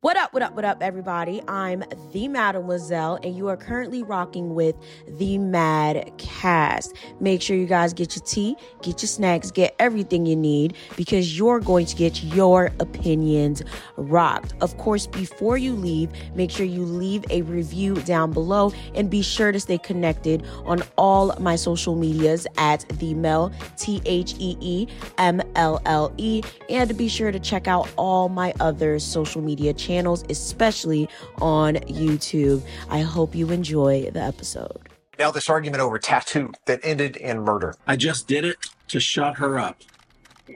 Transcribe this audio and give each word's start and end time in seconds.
What 0.00 0.16
up, 0.16 0.32
what 0.32 0.44
up, 0.44 0.54
what 0.54 0.64
up, 0.64 0.80
everybody? 0.80 1.42
I'm 1.48 1.82
the 2.12 2.28
Mademoiselle, 2.28 3.18
and 3.24 3.36
you 3.36 3.48
are 3.48 3.56
currently 3.56 4.04
rocking 4.04 4.54
with 4.54 4.76
the 5.18 5.38
Mad 5.38 6.12
Cast. 6.18 6.94
Make 7.18 7.42
sure 7.42 7.56
you 7.56 7.66
guys 7.66 7.94
get 7.94 8.14
your 8.14 8.24
tea, 8.24 8.54
get 8.80 9.02
your 9.02 9.08
snacks, 9.08 9.50
get 9.50 9.74
everything 9.80 10.24
you 10.24 10.36
need 10.36 10.76
because 10.96 11.36
you're 11.36 11.58
going 11.58 11.84
to 11.86 11.96
get 11.96 12.22
your 12.22 12.70
opinions 12.78 13.64
rocked. 13.96 14.54
Of 14.60 14.78
course, 14.78 15.08
before 15.08 15.58
you 15.58 15.72
leave, 15.72 16.12
make 16.36 16.52
sure 16.52 16.64
you 16.64 16.84
leave 16.84 17.24
a 17.30 17.42
review 17.42 17.94
down 17.94 18.32
below 18.32 18.72
and 18.94 19.10
be 19.10 19.20
sure 19.20 19.50
to 19.50 19.58
stay 19.58 19.78
connected 19.78 20.46
on 20.64 20.84
all 20.96 21.34
my 21.40 21.56
social 21.56 21.96
medias 21.96 22.46
at 22.56 22.88
the 23.00 23.14
Mel, 23.14 23.52
T 23.76 24.00
H 24.06 24.36
E 24.38 24.56
E 24.60 24.86
M 25.18 25.42
L 25.56 25.82
L 25.86 26.14
E, 26.18 26.40
and 26.70 26.96
be 26.96 27.08
sure 27.08 27.32
to 27.32 27.40
check 27.40 27.66
out 27.66 27.90
all 27.96 28.28
my 28.28 28.54
other 28.60 29.00
social 29.00 29.42
media 29.42 29.72
channels 29.72 29.87
channels, 29.88 30.22
especially 30.28 31.08
on 31.40 31.76
YouTube. 32.04 32.62
I 32.90 33.00
hope 33.00 33.34
you 33.34 33.50
enjoy 33.50 34.10
the 34.10 34.22
episode. 34.22 34.78
Now, 35.18 35.30
this 35.30 35.48
argument 35.48 35.80
over 35.80 35.98
tattoo 35.98 36.52
that 36.66 36.80
ended 36.82 37.16
in 37.16 37.40
murder. 37.40 37.74
I 37.86 37.96
just 37.96 38.28
did 38.28 38.44
it 38.44 38.58
to 38.88 39.00
shut 39.00 39.38
her 39.38 39.58
up. 39.58 39.80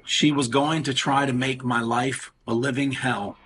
She 0.05 0.31
was 0.33 0.49
going 0.49 0.83
to 0.85 0.95
try 0.95 1.27
to 1.27 1.33
make 1.33 1.65
my 1.65 1.81
life 1.81 2.31
a 2.47 2.55
living 2.55 2.93
hell. 2.93 3.37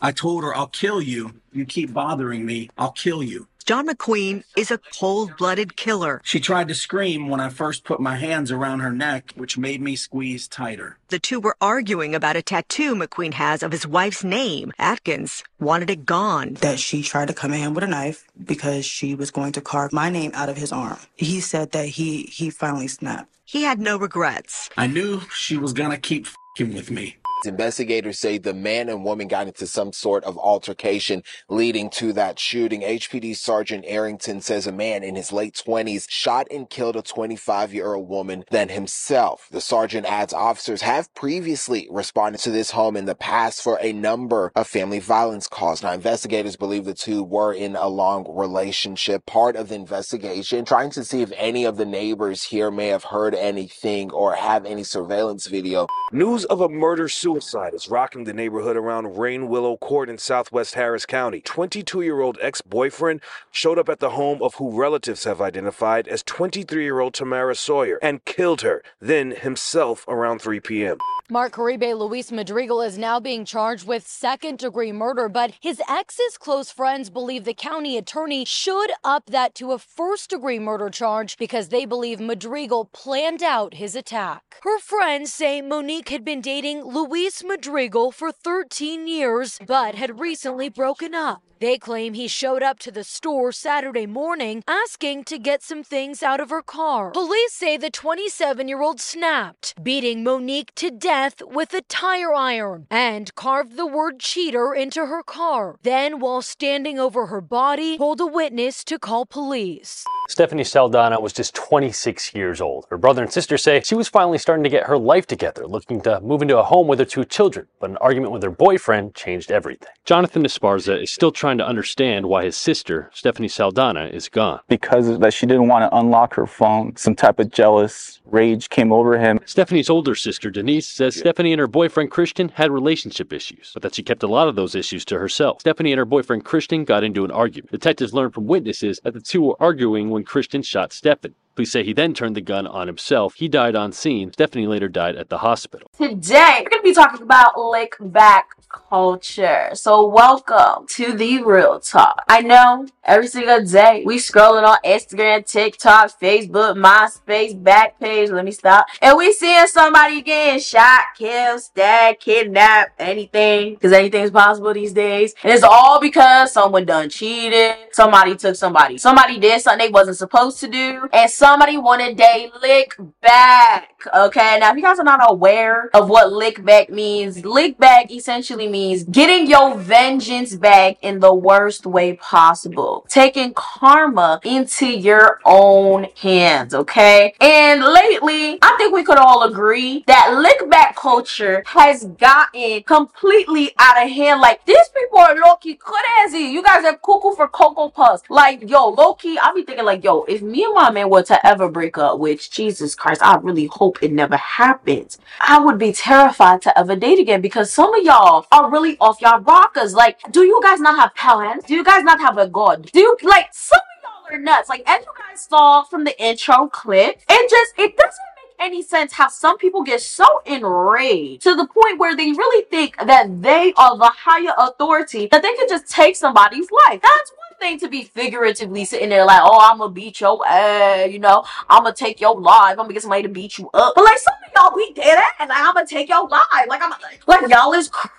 I 0.00 0.12
told 0.12 0.44
her, 0.44 0.54
I'll 0.54 0.68
kill 0.68 1.00
you. 1.00 1.40
You 1.52 1.64
keep 1.64 1.92
bothering 1.92 2.44
me. 2.44 2.68
I'll 2.78 2.92
kill 2.92 3.22
you. 3.22 3.48
John 3.70 3.86
McQueen 3.86 4.42
is 4.56 4.72
a 4.72 4.80
cold 4.98 5.36
blooded 5.36 5.76
killer. 5.76 6.20
She 6.24 6.40
tried 6.40 6.66
to 6.66 6.74
scream 6.74 7.28
when 7.28 7.38
I 7.38 7.50
first 7.50 7.84
put 7.84 8.00
my 8.00 8.16
hands 8.16 8.50
around 8.50 8.80
her 8.80 8.90
neck, 8.90 9.30
which 9.36 9.56
made 9.56 9.80
me 9.80 9.94
squeeze 9.94 10.48
tighter. 10.48 10.98
The 11.06 11.20
two 11.20 11.38
were 11.38 11.56
arguing 11.60 12.12
about 12.12 12.34
a 12.34 12.42
tattoo 12.42 12.96
McQueen 12.96 13.34
has 13.34 13.62
of 13.62 13.70
his 13.70 13.86
wife's 13.86 14.24
name. 14.24 14.72
Atkins 14.76 15.44
wanted 15.60 15.88
it 15.88 16.04
gone. 16.04 16.54
That 16.54 16.80
she 16.80 17.04
tried 17.04 17.28
to 17.28 17.32
come 17.32 17.52
at 17.52 17.60
him 17.60 17.74
with 17.74 17.84
a 17.84 17.86
knife 17.86 18.26
because 18.44 18.84
she 18.84 19.14
was 19.14 19.30
going 19.30 19.52
to 19.52 19.60
carve 19.60 19.92
my 19.92 20.10
name 20.10 20.32
out 20.34 20.48
of 20.48 20.56
his 20.56 20.72
arm. 20.72 20.98
He 21.14 21.40
said 21.40 21.70
that 21.70 21.90
he, 21.90 22.24
he 22.24 22.50
finally 22.50 22.88
snapped. 22.88 23.32
He 23.44 23.62
had 23.62 23.78
no 23.78 23.96
regrets. 23.96 24.68
I 24.76 24.88
knew 24.88 25.20
she 25.32 25.56
was 25.56 25.74
gonna 25.74 25.96
keep 25.96 26.26
fing 26.56 26.74
with 26.74 26.90
me. 26.90 27.18
Investigators 27.46 28.18
say 28.18 28.38
the 28.38 28.54
man 28.54 28.88
and 28.88 29.04
woman 29.04 29.28
got 29.28 29.46
into 29.46 29.66
some 29.66 29.92
sort 29.92 30.24
of 30.24 30.36
altercation 30.38 31.22
leading 31.48 31.90
to 31.90 32.12
that 32.12 32.38
shooting. 32.38 32.82
HPD 32.82 33.36
Sergeant 33.36 33.84
Arrington 33.86 34.40
says 34.40 34.66
a 34.66 34.72
man 34.72 35.02
in 35.02 35.14
his 35.14 35.32
late 35.32 35.54
20s 35.54 36.06
shot 36.08 36.46
and 36.50 36.68
killed 36.68 36.96
a 36.96 37.02
25 37.02 37.72
year 37.74 37.94
old 37.94 38.08
woman 38.08 38.44
than 38.50 38.68
himself. 38.68 39.48
The 39.50 39.60
sergeant 39.60 40.06
adds 40.06 40.32
officers 40.32 40.82
have 40.82 41.12
previously 41.14 41.88
responded 41.90 42.38
to 42.42 42.50
this 42.50 42.72
home 42.72 42.96
in 42.96 43.06
the 43.06 43.14
past 43.14 43.62
for 43.62 43.78
a 43.80 43.92
number 43.92 44.52
of 44.54 44.66
family 44.66 44.98
violence 45.00 45.48
calls. 45.48 45.82
Now, 45.82 45.92
investigators 45.92 46.56
believe 46.56 46.84
the 46.84 46.94
two 46.94 47.22
were 47.22 47.52
in 47.52 47.76
a 47.76 47.88
long 47.88 48.26
relationship. 48.28 49.26
Part 49.26 49.56
of 49.56 49.68
the 49.68 49.74
investigation 49.76 50.64
trying 50.64 50.90
to 50.90 51.04
see 51.04 51.22
if 51.22 51.32
any 51.36 51.64
of 51.64 51.76
the 51.76 51.86
neighbors 51.86 52.44
here 52.44 52.70
may 52.70 52.88
have 52.88 53.04
heard 53.04 53.34
anything 53.34 54.10
or 54.10 54.34
have 54.34 54.66
any 54.66 54.84
surveillance 54.84 55.46
video. 55.46 55.86
News 56.12 56.44
of 56.46 56.60
a 56.60 56.68
murder 56.68 57.08
suicide 57.08 57.29
is 57.36 57.88
rocking 57.88 58.24
the 58.24 58.32
neighborhood 58.32 58.76
around 58.76 59.18
Rain 59.18 59.48
Willow 59.48 59.76
Court 59.76 60.08
in 60.08 60.18
southwest 60.18 60.74
Harris 60.74 61.06
County. 61.06 61.40
22 61.40 62.02
year 62.02 62.20
old 62.20 62.38
ex 62.40 62.60
boyfriend 62.60 63.20
showed 63.50 63.78
up 63.78 63.88
at 63.88 64.00
the 64.00 64.10
home 64.10 64.42
of 64.42 64.54
who 64.56 64.78
relatives 64.78 65.24
have 65.24 65.40
identified 65.40 66.08
as 66.08 66.22
23 66.22 66.82
year 66.82 67.00
old 67.00 67.14
Tamara 67.14 67.54
Sawyer 67.54 67.98
and 68.02 68.24
killed 68.24 68.62
her, 68.62 68.82
then 69.00 69.30
himself 69.32 70.04
around 70.08 70.40
3 70.40 70.60
p.m. 70.60 70.98
Mark 71.32 71.52
Caribe 71.52 71.96
Luis 71.96 72.32
Madrigal 72.32 72.82
is 72.82 72.98
now 72.98 73.20
being 73.20 73.44
charged 73.44 73.86
with 73.86 74.04
second 74.04 74.58
degree 74.58 74.90
murder, 74.90 75.28
but 75.28 75.52
his 75.60 75.80
ex's 75.88 76.36
close 76.36 76.72
friends 76.72 77.08
believe 77.08 77.44
the 77.44 77.54
county 77.54 77.96
attorney 77.96 78.44
should 78.44 78.90
up 79.04 79.26
that 79.26 79.54
to 79.54 79.70
a 79.70 79.78
first 79.78 80.30
degree 80.30 80.58
murder 80.58 80.90
charge 80.90 81.36
because 81.38 81.68
they 81.68 81.84
believe 81.84 82.18
Madrigal 82.18 82.86
planned 82.86 83.44
out 83.44 83.74
his 83.74 83.94
attack. 83.94 84.56
Her 84.62 84.80
friends 84.80 85.32
say 85.32 85.62
Monique 85.62 86.08
had 86.08 86.24
been 86.24 86.40
dating 86.40 86.82
Luis 86.82 87.19
Madrigal 87.44 88.12
for 88.12 88.32
13 88.32 89.06
years, 89.06 89.58
but 89.66 89.94
had 89.94 90.20
recently 90.20 90.70
broken 90.70 91.14
up. 91.14 91.42
They 91.60 91.76
claim 91.76 92.14
he 92.14 92.26
showed 92.26 92.62
up 92.62 92.78
to 92.80 92.90
the 92.90 93.04
store 93.04 93.52
Saturday 93.52 94.06
morning 94.06 94.64
asking 94.66 95.24
to 95.24 95.38
get 95.38 95.62
some 95.62 95.84
things 95.84 96.22
out 96.22 96.40
of 96.40 96.48
her 96.48 96.62
car. 96.62 97.10
Police 97.10 97.52
say 97.52 97.76
the 97.76 97.90
27 97.90 98.66
year 98.66 98.80
old 98.80 98.98
snapped, 98.98 99.74
beating 99.82 100.24
Monique 100.24 100.74
to 100.76 100.90
death 100.90 101.42
with 101.44 101.74
a 101.74 101.82
tire 101.82 102.32
iron 102.32 102.86
and 102.90 103.34
carved 103.34 103.76
the 103.76 103.86
word 103.86 104.20
cheater 104.20 104.72
into 104.72 105.04
her 105.06 105.22
car. 105.22 105.76
Then, 105.82 106.18
while 106.18 106.40
standing 106.40 106.98
over 106.98 107.26
her 107.26 107.42
body, 107.42 107.98
told 107.98 108.22
a 108.22 108.26
witness 108.26 108.82
to 108.84 108.98
call 108.98 109.26
police. 109.26 110.06
Stephanie 110.30 110.64
Saldana 110.64 111.20
was 111.20 111.32
just 111.32 111.54
26 111.56 112.34
years 112.34 112.60
old. 112.60 112.86
Her 112.88 112.96
brother 112.96 113.20
and 113.20 113.32
sister 113.32 113.58
say 113.58 113.82
she 113.84 113.96
was 113.96 114.08
finally 114.08 114.38
starting 114.38 114.62
to 114.62 114.70
get 114.70 114.86
her 114.86 114.96
life 114.96 115.26
together, 115.26 115.66
looking 115.66 116.00
to 116.02 116.20
move 116.20 116.40
into 116.40 116.56
a 116.56 116.62
home 116.62 116.86
with 116.86 117.00
her 117.00 117.04
two 117.04 117.24
children, 117.24 117.66
but 117.80 117.90
an 117.90 117.96
argument 117.96 118.32
with 118.32 118.44
her 118.44 118.50
boyfriend 118.50 119.14
changed 119.14 119.50
everything. 119.50 119.88
Jonathan 120.04 120.44
Esparza 120.44 121.02
is 121.02 121.10
still 121.10 121.32
trying 121.32 121.49
to 121.58 121.66
understand 121.66 122.26
why 122.26 122.44
his 122.44 122.56
sister, 122.56 123.10
Stephanie 123.12 123.48
Saldana, 123.48 124.06
is 124.06 124.28
gone. 124.28 124.60
Because 124.68 125.18
that 125.18 125.34
she 125.34 125.46
didn't 125.46 125.68
want 125.68 125.90
to 125.90 125.96
unlock 125.96 126.34
her 126.34 126.46
phone, 126.46 126.96
some 126.96 127.14
type 127.14 127.38
of 127.38 127.50
jealous 127.50 128.20
rage 128.24 128.68
came 128.68 128.92
over 128.92 129.18
him. 129.18 129.40
Stephanie's 129.44 129.90
older 129.90 130.14
sister, 130.14 130.50
Denise, 130.50 130.86
says 130.86 131.16
Stephanie 131.16 131.52
and 131.52 131.60
her 131.60 131.66
boyfriend 131.66 132.10
Christian 132.10 132.48
had 132.50 132.70
relationship 132.70 133.32
issues, 133.32 133.70
but 133.74 133.82
that 133.82 133.94
she 133.94 134.02
kept 134.02 134.22
a 134.22 134.28
lot 134.28 134.48
of 134.48 134.56
those 134.56 134.74
issues 134.74 135.04
to 135.06 135.18
herself. 135.18 135.60
Stephanie 135.60 135.92
and 135.92 135.98
her 135.98 136.04
boyfriend 136.04 136.44
Christian 136.44 136.84
got 136.84 137.04
into 137.04 137.24
an 137.24 137.30
argument. 137.30 137.70
Detectives 137.70 138.14
learned 138.14 138.34
from 138.34 138.46
witnesses 138.46 139.00
that 139.04 139.14
the 139.14 139.20
two 139.20 139.42
were 139.42 139.56
arguing 139.60 140.10
when 140.10 140.24
Christian 140.24 140.62
shot 140.62 140.92
Stephanie. 140.92 141.34
Police 141.60 141.72
say 141.72 141.84
he 141.84 141.92
then 141.92 142.14
turned 142.14 142.34
the 142.34 142.40
gun 142.40 142.66
on 142.66 142.86
himself. 142.86 143.34
He 143.34 143.46
died 143.46 143.76
on 143.76 143.92
scene. 143.92 144.32
Stephanie 144.32 144.66
later 144.66 144.88
died 144.88 145.14
at 145.14 145.28
the 145.28 145.36
hospital. 145.36 145.90
Today, 145.94 146.62
we're 146.62 146.70
going 146.70 146.80
to 146.80 146.82
be 146.82 146.94
talking 146.94 147.20
about 147.20 147.60
lick 147.60 147.96
back 148.00 148.48
culture. 148.70 149.68
So, 149.74 150.06
welcome 150.06 150.86
to 150.86 151.12
the 151.12 151.42
real 151.42 151.78
talk. 151.80 152.24
I 152.28 152.40
know 152.40 152.86
every 153.04 153.26
single 153.26 153.62
day 153.64 154.02
we 154.06 154.16
scrolling 154.16 154.66
on 154.66 154.78
Instagram, 154.84 155.44
TikTok, 155.44 156.18
Facebook, 156.18 156.78
MySpace, 156.78 157.60
Backpage. 157.60 158.30
Let 158.30 158.44
me 158.44 158.52
stop. 158.52 158.86
And 159.02 159.18
we 159.18 159.32
seeing 159.32 159.66
somebody 159.66 160.22
getting 160.22 160.60
shot, 160.60 161.02
killed, 161.18 161.60
stabbed, 161.60 162.20
kidnapped, 162.20 162.92
anything. 162.98 163.74
Because 163.74 163.92
anything's 163.92 164.30
possible 164.30 164.72
these 164.72 164.92
days. 164.92 165.34
And 165.42 165.52
it's 165.52 165.64
all 165.64 166.00
because 166.00 166.52
someone 166.52 166.86
done 166.86 167.10
cheated. 167.10 167.74
Somebody 167.92 168.36
took 168.36 168.56
somebody. 168.56 168.96
Somebody 168.96 169.38
did 169.38 169.60
something 169.60 169.86
they 169.86 169.92
wasn't 169.92 170.16
supposed 170.16 170.60
to 170.60 170.68
do. 170.68 171.08
And 171.12 171.30
somebody 171.50 171.76
wanted 171.76 172.16
they 172.16 172.48
lick 172.62 172.94
back. 173.20 173.88
Okay. 174.14 174.58
Now, 174.60 174.70
if 174.70 174.76
you 174.76 174.82
guys 174.82 175.00
are 175.00 175.04
not 175.04 175.20
aware 175.28 175.90
of 175.92 176.08
what 176.08 176.32
lick 176.32 176.64
back 176.64 176.90
means, 176.90 177.44
lick 177.44 177.76
back 177.76 178.12
essentially 178.12 178.68
means 178.68 179.02
getting 179.02 179.48
your 179.48 179.76
vengeance 179.76 180.54
back 180.54 180.96
in 181.02 181.18
the 181.18 181.34
worst 181.34 181.86
way 181.86 182.14
possible. 182.14 183.04
Taking 183.08 183.52
karma 183.54 184.40
into 184.44 184.86
your 184.86 185.40
own 185.44 186.06
hands. 186.16 186.72
Okay. 186.72 187.34
And 187.40 187.82
lately, 187.82 188.58
I 188.62 188.76
think 188.78 188.94
we 188.94 189.02
could 189.02 189.18
all 189.18 189.42
agree 189.42 190.04
that 190.06 190.38
lick 190.40 190.70
back 190.70 190.94
culture 190.94 191.64
has 191.66 192.04
gotten 192.04 192.84
completely 192.84 193.72
out 193.76 194.00
of 194.00 194.08
hand. 194.08 194.40
Like, 194.40 194.64
these 194.66 194.88
people 194.96 195.18
are 195.18 195.34
low 195.34 195.56
key 195.56 195.74
crazy. 195.74 196.44
You 196.44 196.62
guys 196.62 196.84
are 196.84 196.96
cuckoo 196.96 197.34
for 197.34 197.48
Cocoa 197.48 197.88
Puffs. 197.88 198.22
Like, 198.28 198.70
yo, 198.70 198.90
low 198.90 199.14
key, 199.14 199.36
I 199.36 199.52
be 199.52 199.64
thinking, 199.64 199.84
like, 199.84 200.04
yo, 200.04 200.22
if 200.24 200.42
me 200.42 200.62
and 200.62 200.74
my 200.74 200.92
man 200.92 201.10
were 201.10 201.24
to 201.30 201.46
ever 201.46 201.70
break 201.70 201.96
up, 201.96 202.18
which 202.18 202.50
Jesus 202.50 202.96
Christ, 202.96 203.22
I 203.22 203.36
really 203.36 203.66
hope 203.66 204.02
it 204.02 204.12
never 204.12 204.36
happens, 204.36 205.18
I 205.40 205.60
would 205.60 205.78
be 205.78 205.92
terrified 205.92 206.60
to 206.62 206.76
ever 206.78 206.96
date 206.96 207.20
again 207.20 207.40
because 207.40 207.72
some 207.72 207.94
of 207.94 208.02
y'all 208.02 208.46
are 208.50 208.68
really 208.68 208.98
off 209.00 209.20
y'all 209.20 209.40
rockers. 209.40 209.94
Like, 209.94 210.18
do 210.32 210.42
you 210.42 210.60
guys 210.60 210.80
not 210.80 210.98
have 210.98 211.14
parents? 211.14 211.66
Do 211.66 211.74
you 211.74 211.84
guys 211.84 212.02
not 212.02 212.18
have 212.20 212.36
a 212.36 212.48
God? 212.48 212.90
Do 212.92 212.98
you, 212.98 213.16
like, 213.22 213.48
some 213.52 213.78
of 213.78 214.02
y'all 214.02 214.36
are 214.36 214.40
nuts. 214.40 214.68
Like, 214.68 214.82
as 214.86 215.04
you 215.04 215.12
guys 215.16 215.40
saw 215.40 215.84
from 215.84 216.02
the 216.02 216.20
intro 216.20 216.66
clip, 216.66 217.22
it 217.28 217.50
just, 217.50 217.74
it 217.78 217.96
doesn't 217.96 218.24
make 218.36 218.54
any 218.58 218.82
sense 218.82 219.12
how 219.12 219.28
some 219.28 219.56
people 219.56 219.84
get 219.84 220.00
so 220.00 220.26
enraged 220.46 221.42
to 221.44 221.54
the 221.54 221.66
point 221.66 222.00
where 222.00 222.16
they 222.16 222.32
really 222.32 222.64
think 222.64 222.96
that 222.98 223.40
they 223.40 223.72
are 223.76 223.96
the 223.96 224.10
higher 224.12 224.52
authority 224.58 225.28
that 225.30 225.42
they 225.42 225.54
can 225.54 225.68
just 225.68 225.88
take 225.88 226.16
somebody's 226.16 226.68
life. 226.88 227.00
That's 227.00 227.32
thing 227.60 227.78
to 227.80 227.88
be 227.88 228.04
figuratively 228.04 228.84
sitting 228.84 229.10
there 229.10 229.24
like, 229.24 229.42
oh, 229.44 229.58
I'm 229.70 229.78
gonna 229.78 229.92
beat 229.92 230.20
your 230.20 230.44
ass, 230.46 231.10
you 231.10 231.18
know, 231.18 231.44
I'm 231.68 231.82
gonna 231.84 231.94
take 231.94 232.20
your 232.20 232.40
life, 232.40 232.72
I'm 232.72 232.76
gonna 232.78 232.94
get 232.94 233.02
somebody 233.02 233.22
to 233.22 233.28
beat 233.28 233.58
you 233.58 233.70
up. 233.74 233.94
But 233.94 234.04
like 234.04 234.18
some 234.18 234.34
of 234.46 234.50
y'all 234.56 234.76
be 234.76 234.92
dead 234.94 235.18
ass, 235.18 235.48
like 235.48 235.58
I'm 235.58 235.74
gonna 235.74 235.86
take 235.86 236.08
your 236.08 236.26
life, 236.26 236.42
like 236.68 236.82
I'm 236.82 236.90
like 237.26 237.50
y'all 237.50 237.72
is 237.72 237.88
crazy. 237.88 238.10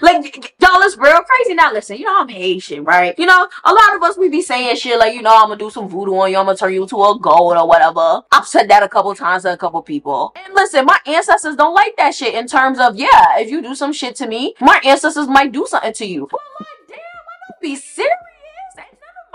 Like, 0.00 0.52
y'all, 0.60 0.82
is 0.82 0.96
real 0.98 1.20
crazy. 1.22 1.54
Now, 1.54 1.72
listen, 1.72 1.96
you 1.96 2.04
know, 2.04 2.20
I'm 2.20 2.28
Haitian, 2.28 2.84
right? 2.84 3.16
You 3.18 3.26
know, 3.26 3.48
a 3.64 3.72
lot 3.72 3.94
of 3.94 4.02
us, 4.02 4.18
we 4.18 4.28
be 4.28 4.42
saying 4.42 4.76
shit 4.76 4.98
like, 4.98 5.14
you 5.14 5.22
know, 5.22 5.32
I'm 5.32 5.48
gonna 5.48 5.56
do 5.56 5.70
some 5.70 5.88
voodoo 5.88 6.16
on 6.16 6.30
you, 6.30 6.38
I'm 6.38 6.46
gonna 6.46 6.56
turn 6.56 6.72
you 6.72 6.82
into 6.82 6.96
a 6.96 7.18
gold 7.18 7.56
or 7.56 7.68
whatever. 7.68 8.22
I've 8.32 8.46
said 8.46 8.68
that 8.70 8.82
a 8.82 8.88
couple 8.88 9.14
times 9.14 9.44
to 9.44 9.52
a 9.52 9.56
couple 9.56 9.80
people. 9.82 10.34
And 10.44 10.54
listen, 10.54 10.84
my 10.84 10.98
ancestors 11.06 11.56
don't 11.56 11.74
like 11.74 11.96
that 11.98 12.14
shit 12.14 12.34
in 12.34 12.46
terms 12.46 12.78
of, 12.78 12.96
yeah, 12.96 13.38
if 13.38 13.50
you 13.50 13.62
do 13.62 13.74
some 13.74 13.92
shit 13.92 14.16
to 14.16 14.26
me, 14.26 14.54
my 14.60 14.80
ancestors 14.84 15.28
might 15.28 15.52
do 15.52 15.66
something 15.66 15.92
to 15.92 16.04
you. 16.04 16.26
But 16.30 16.40
like, 16.58 16.68
damn, 16.88 16.98
I 16.98 17.36
don't 17.48 17.62
be 17.62 17.76
serious. 17.76 18.27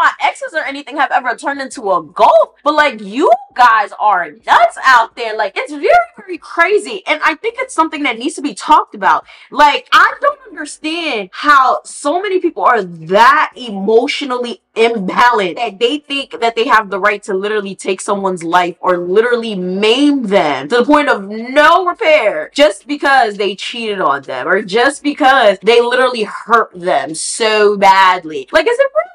My 0.03 0.11
exes 0.19 0.53
or 0.53 0.65
anything 0.65 0.97
have 0.97 1.11
ever 1.11 1.33
turned 1.37 1.61
into 1.61 1.89
a 1.93 2.03
gold. 2.03 2.55
But 2.61 2.73
like, 2.73 2.99
you 2.99 3.31
guys 3.55 3.91
are 3.97 4.31
nuts 4.31 4.77
out 4.83 5.15
there. 5.15 5.37
Like, 5.37 5.53
it's 5.55 5.71
very, 5.71 5.87
very 6.17 6.37
crazy. 6.37 7.03
And 7.07 7.21
I 7.23 7.35
think 7.35 7.55
it's 7.57 7.73
something 7.73 8.03
that 8.03 8.19
needs 8.19 8.35
to 8.35 8.41
be 8.41 8.53
talked 8.53 8.95
about. 8.95 9.25
Like, 9.49 9.87
I 9.93 10.13
don't 10.19 10.39
understand 10.49 11.29
how 11.31 11.79
so 11.85 12.21
many 12.21 12.41
people 12.41 12.65
are 12.65 12.83
that 12.83 13.53
emotionally 13.55 14.61
imbalanced 14.75 15.55
that 15.55 15.79
they 15.79 15.99
think 15.99 16.41
that 16.41 16.57
they 16.57 16.67
have 16.67 16.89
the 16.89 16.99
right 16.99 17.23
to 17.23 17.33
literally 17.33 17.73
take 17.73 18.01
someone's 18.01 18.43
life 18.43 18.75
or 18.81 18.97
literally 18.97 19.55
maim 19.55 20.23
them 20.23 20.67
to 20.67 20.79
the 20.79 20.85
point 20.85 21.07
of 21.07 21.29
no 21.29 21.85
repair 21.85 22.51
just 22.53 22.87
because 22.87 23.37
they 23.37 23.55
cheated 23.55 24.01
on 24.01 24.23
them 24.23 24.49
or 24.49 24.61
just 24.61 25.01
because 25.01 25.57
they 25.63 25.79
literally 25.79 26.23
hurt 26.23 26.71
them 26.73 27.15
so 27.15 27.77
badly. 27.77 28.49
Like, 28.51 28.67
is 28.67 28.77
it 28.77 28.91
really? 28.93 29.13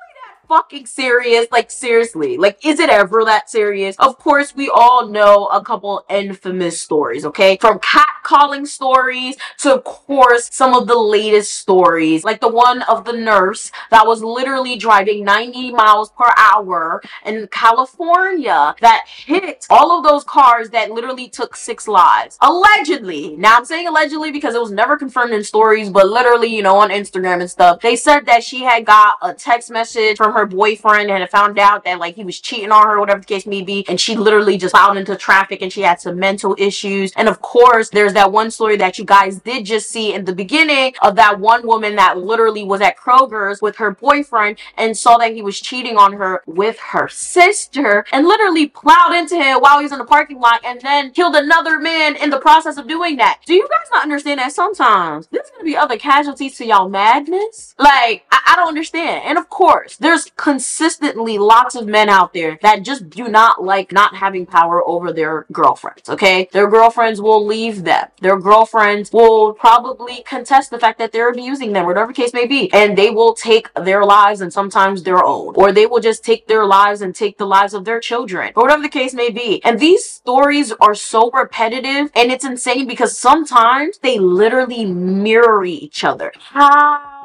Fucking 0.49 0.87
serious? 0.87 1.47
Like, 1.53 1.71
seriously. 1.71 2.37
Like, 2.37 2.65
is 2.65 2.81
it 2.81 2.91
ever 2.91 3.25
that 3.25 3.51
serious? 3.51 3.95
Of 3.99 4.19
course, 4.19 4.57
we 4.57 4.69
all 4.69 5.07
know 5.07 5.47
a 5.47 5.63
couple 5.63 6.05
infamous 6.09 6.81
stories, 6.81 7.25
okay? 7.27 7.59
From 7.61 7.79
catcalling 7.79 8.67
stories 8.67 9.37
to, 9.59 9.75
of 9.75 9.85
course, 9.85 10.49
some 10.53 10.75
of 10.75 10.87
the 10.87 10.99
latest 10.99 11.55
stories, 11.55 12.25
like 12.25 12.41
the 12.41 12.49
one 12.49 12.83
of 12.83 13.05
the 13.05 13.13
nurse 13.13 13.71
that 13.91 14.07
was 14.07 14.23
literally 14.23 14.77
driving 14.77 15.25
90 15.25 15.73
miles 15.73 16.11
per 16.11 16.33
hour 16.37 17.03
in 17.25 17.47
California 17.49 18.75
that 18.81 19.05
hit 19.07 19.67
all 19.71 19.99
of 19.99 20.05
those 20.05 20.25
cars 20.25 20.71
that 20.71 20.91
literally 20.91 21.29
took 21.29 21.57
six 21.57 21.87
lives. 21.87 22.39
Allegedly. 22.41 23.37
Now, 23.37 23.57
I'm 23.57 23.65
saying 23.65 23.87
allegedly 23.87 24.33
because 24.33 24.55
it 24.55 24.61
was 24.61 24.71
never 24.71 24.97
confirmed 24.97 25.33
in 25.33 25.45
stories, 25.45 25.91
but 25.91 26.09
literally, 26.09 26.49
you 26.49 26.63
know, 26.63 26.77
on 26.77 26.91
Instagram 26.91 27.41
and 27.41 27.51
stuff, 27.51 27.81
they 27.81 27.97
said 27.97 28.27
that 28.27 28.43
she 28.43 28.63
had 28.63 28.85
got 28.87 29.17
a 29.23 29.35
text 29.35 29.71
message 29.71 30.17
from 30.17 30.33
her 30.33 30.38
boyfriend 30.47 31.11
and 31.11 31.29
found 31.31 31.59
out 31.59 31.85
that 31.85 31.99
like 31.99 32.15
he 32.15 32.25
was 32.25 32.41
cheating 32.41 32.73
on 32.73 32.87
her, 32.87 32.99
whatever 32.99 33.21
the 33.21 33.27
case 33.27 33.47
may 33.47 33.63
be, 33.63 33.85
and 33.89 34.01
she 34.01 34.17
literally 34.17 34.59
just 34.59 34.75
plowed 34.75 34.97
into 34.97 35.17
traffic 35.17 35.63
and 35.63 35.73
she 35.73 35.83
had 35.83 36.01
some 36.01 36.19
mental 36.19 36.55
issues. 36.59 37.13
And 37.17 37.29
of 37.29 37.41
course, 37.41 37.91
there's 37.91 38.13
that 38.15 38.33
one 38.33 38.51
story 38.51 38.77
that 38.77 38.99
you 38.99 39.05
guys 39.05 39.39
did 39.41 39.65
just 39.65 39.91
see 39.91 40.15
in 40.15 40.25
the 40.25 40.35
beginning 40.35 40.95
of 41.03 41.17
that 41.17 41.39
one 41.41 41.67
woman 41.67 41.97
that 41.97 42.19
literally 42.19 42.65
was 42.65 42.81
at 42.81 42.97
Kroger's 42.97 43.63
with 43.63 43.77
her 43.77 43.91
boyfriend 43.91 44.59
and 44.77 44.97
saw 44.97 45.19
that 45.19 45.35
he 45.35 45.43
was 45.43 45.61
cheating 45.61 45.97
on 45.97 46.13
her 46.15 46.43
with 46.47 46.79
her 46.79 47.09
sister 47.09 48.05
and 48.13 48.27
literally 48.27 48.67
plowed 48.67 49.15
into 49.15 49.37
him 49.37 49.59
while 49.61 49.79
he 49.79 49.85
was 49.85 49.93
in 49.93 49.99
the 49.99 50.05
parking 50.05 50.39
lot 50.39 50.61
and 50.65 50.81
then 50.81 51.11
killed 51.11 51.35
another 51.35 51.79
man 51.79 52.17
in 52.17 52.31
the 52.31 52.39
process 52.39 52.77
of 52.77 52.89
doing 52.89 53.17
that. 53.17 53.41
Do 53.47 53.55
you 53.55 53.69
guys 53.69 53.89
not 53.93 54.03
understand 54.03 54.41
that 54.41 54.53
sometimes 54.53 55.29
there's 55.29 55.51
gonna 55.51 55.65
be 55.65 55.77
other 55.77 55.99
casualties 55.99 56.57
to 56.59 56.67
y'all 56.67 56.89
madness? 56.89 57.75
Like, 57.79 58.25
I, 58.31 58.41
I 58.49 58.57
don't 58.57 58.69
understand. 58.69 59.23
And 59.25 59.39
of 59.39 59.49
course, 59.49 59.97
there's 59.97 60.28
consistently 60.37 61.39
lots 61.39 61.75
of 61.75 61.87
men 61.87 62.09
out 62.09 62.33
there 62.33 62.59
that 62.63 62.83
just 62.83 63.11
do 63.11 63.29
not 63.29 63.63
like 63.63 63.93
not 63.93 64.17
having 64.17 64.47
power 64.47 64.87
over 64.87 65.13
their 65.13 65.47
girlfriends, 65.53 66.09
okay? 66.09 66.49
Their 66.53 66.69
girlfriends 66.69 67.21
will 67.21 67.45
leave 67.45 67.85
them. 67.85 68.09
Their 68.21 68.39
girlfriends 68.39 69.13
will 69.13 69.53
probably 69.55 70.23
contest 70.23 70.71
the 70.71 70.79
fact 70.79 70.99
that 70.99 71.13
they're 71.13 71.31
abusing 71.31 71.73
them, 71.73 71.87
whatever 71.87 72.13
case 72.13 72.33
may 72.33 72.47
be. 72.47 72.73
And 72.73 72.97
they 72.97 73.11
will 73.11 73.35
take 73.35 73.73
their 73.75 74.05
lives 74.05 74.41
and 74.41 74.53
sometimes 74.53 75.03
their 75.03 75.25
own. 75.25 75.55
Or 75.57 75.73
they 75.73 75.87
will 75.87 76.01
just 76.01 76.25
take 76.25 76.47
their 76.47 76.65
lives 76.65 77.01
and 77.01 77.15
take 77.15 77.39
the 77.39 77.47
lives 77.47 77.75
of 77.75 77.85
their 77.85 78.01
children, 78.01 78.53
or 78.57 78.63
whatever 78.63 78.83
the 78.83 78.89
case 78.89 79.15
may 79.15 79.31
be. 79.31 79.63
And 79.65 79.79
these 79.79 80.09
stories 80.09 80.73
are 80.81 80.95
so 80.95 81.31
repetitive 81.31 82.11
and 82.15 82.31
it's 82.31 82.45
insane 82.45 82.87
because 82.87 83.17
sometimes 83.17 83.99
they 83.99 84.19
literally 84.19 84.85
mirror 84.85 85.65
each 85.65 86.05
other. 86.05 86.33
How? 86.39 87.18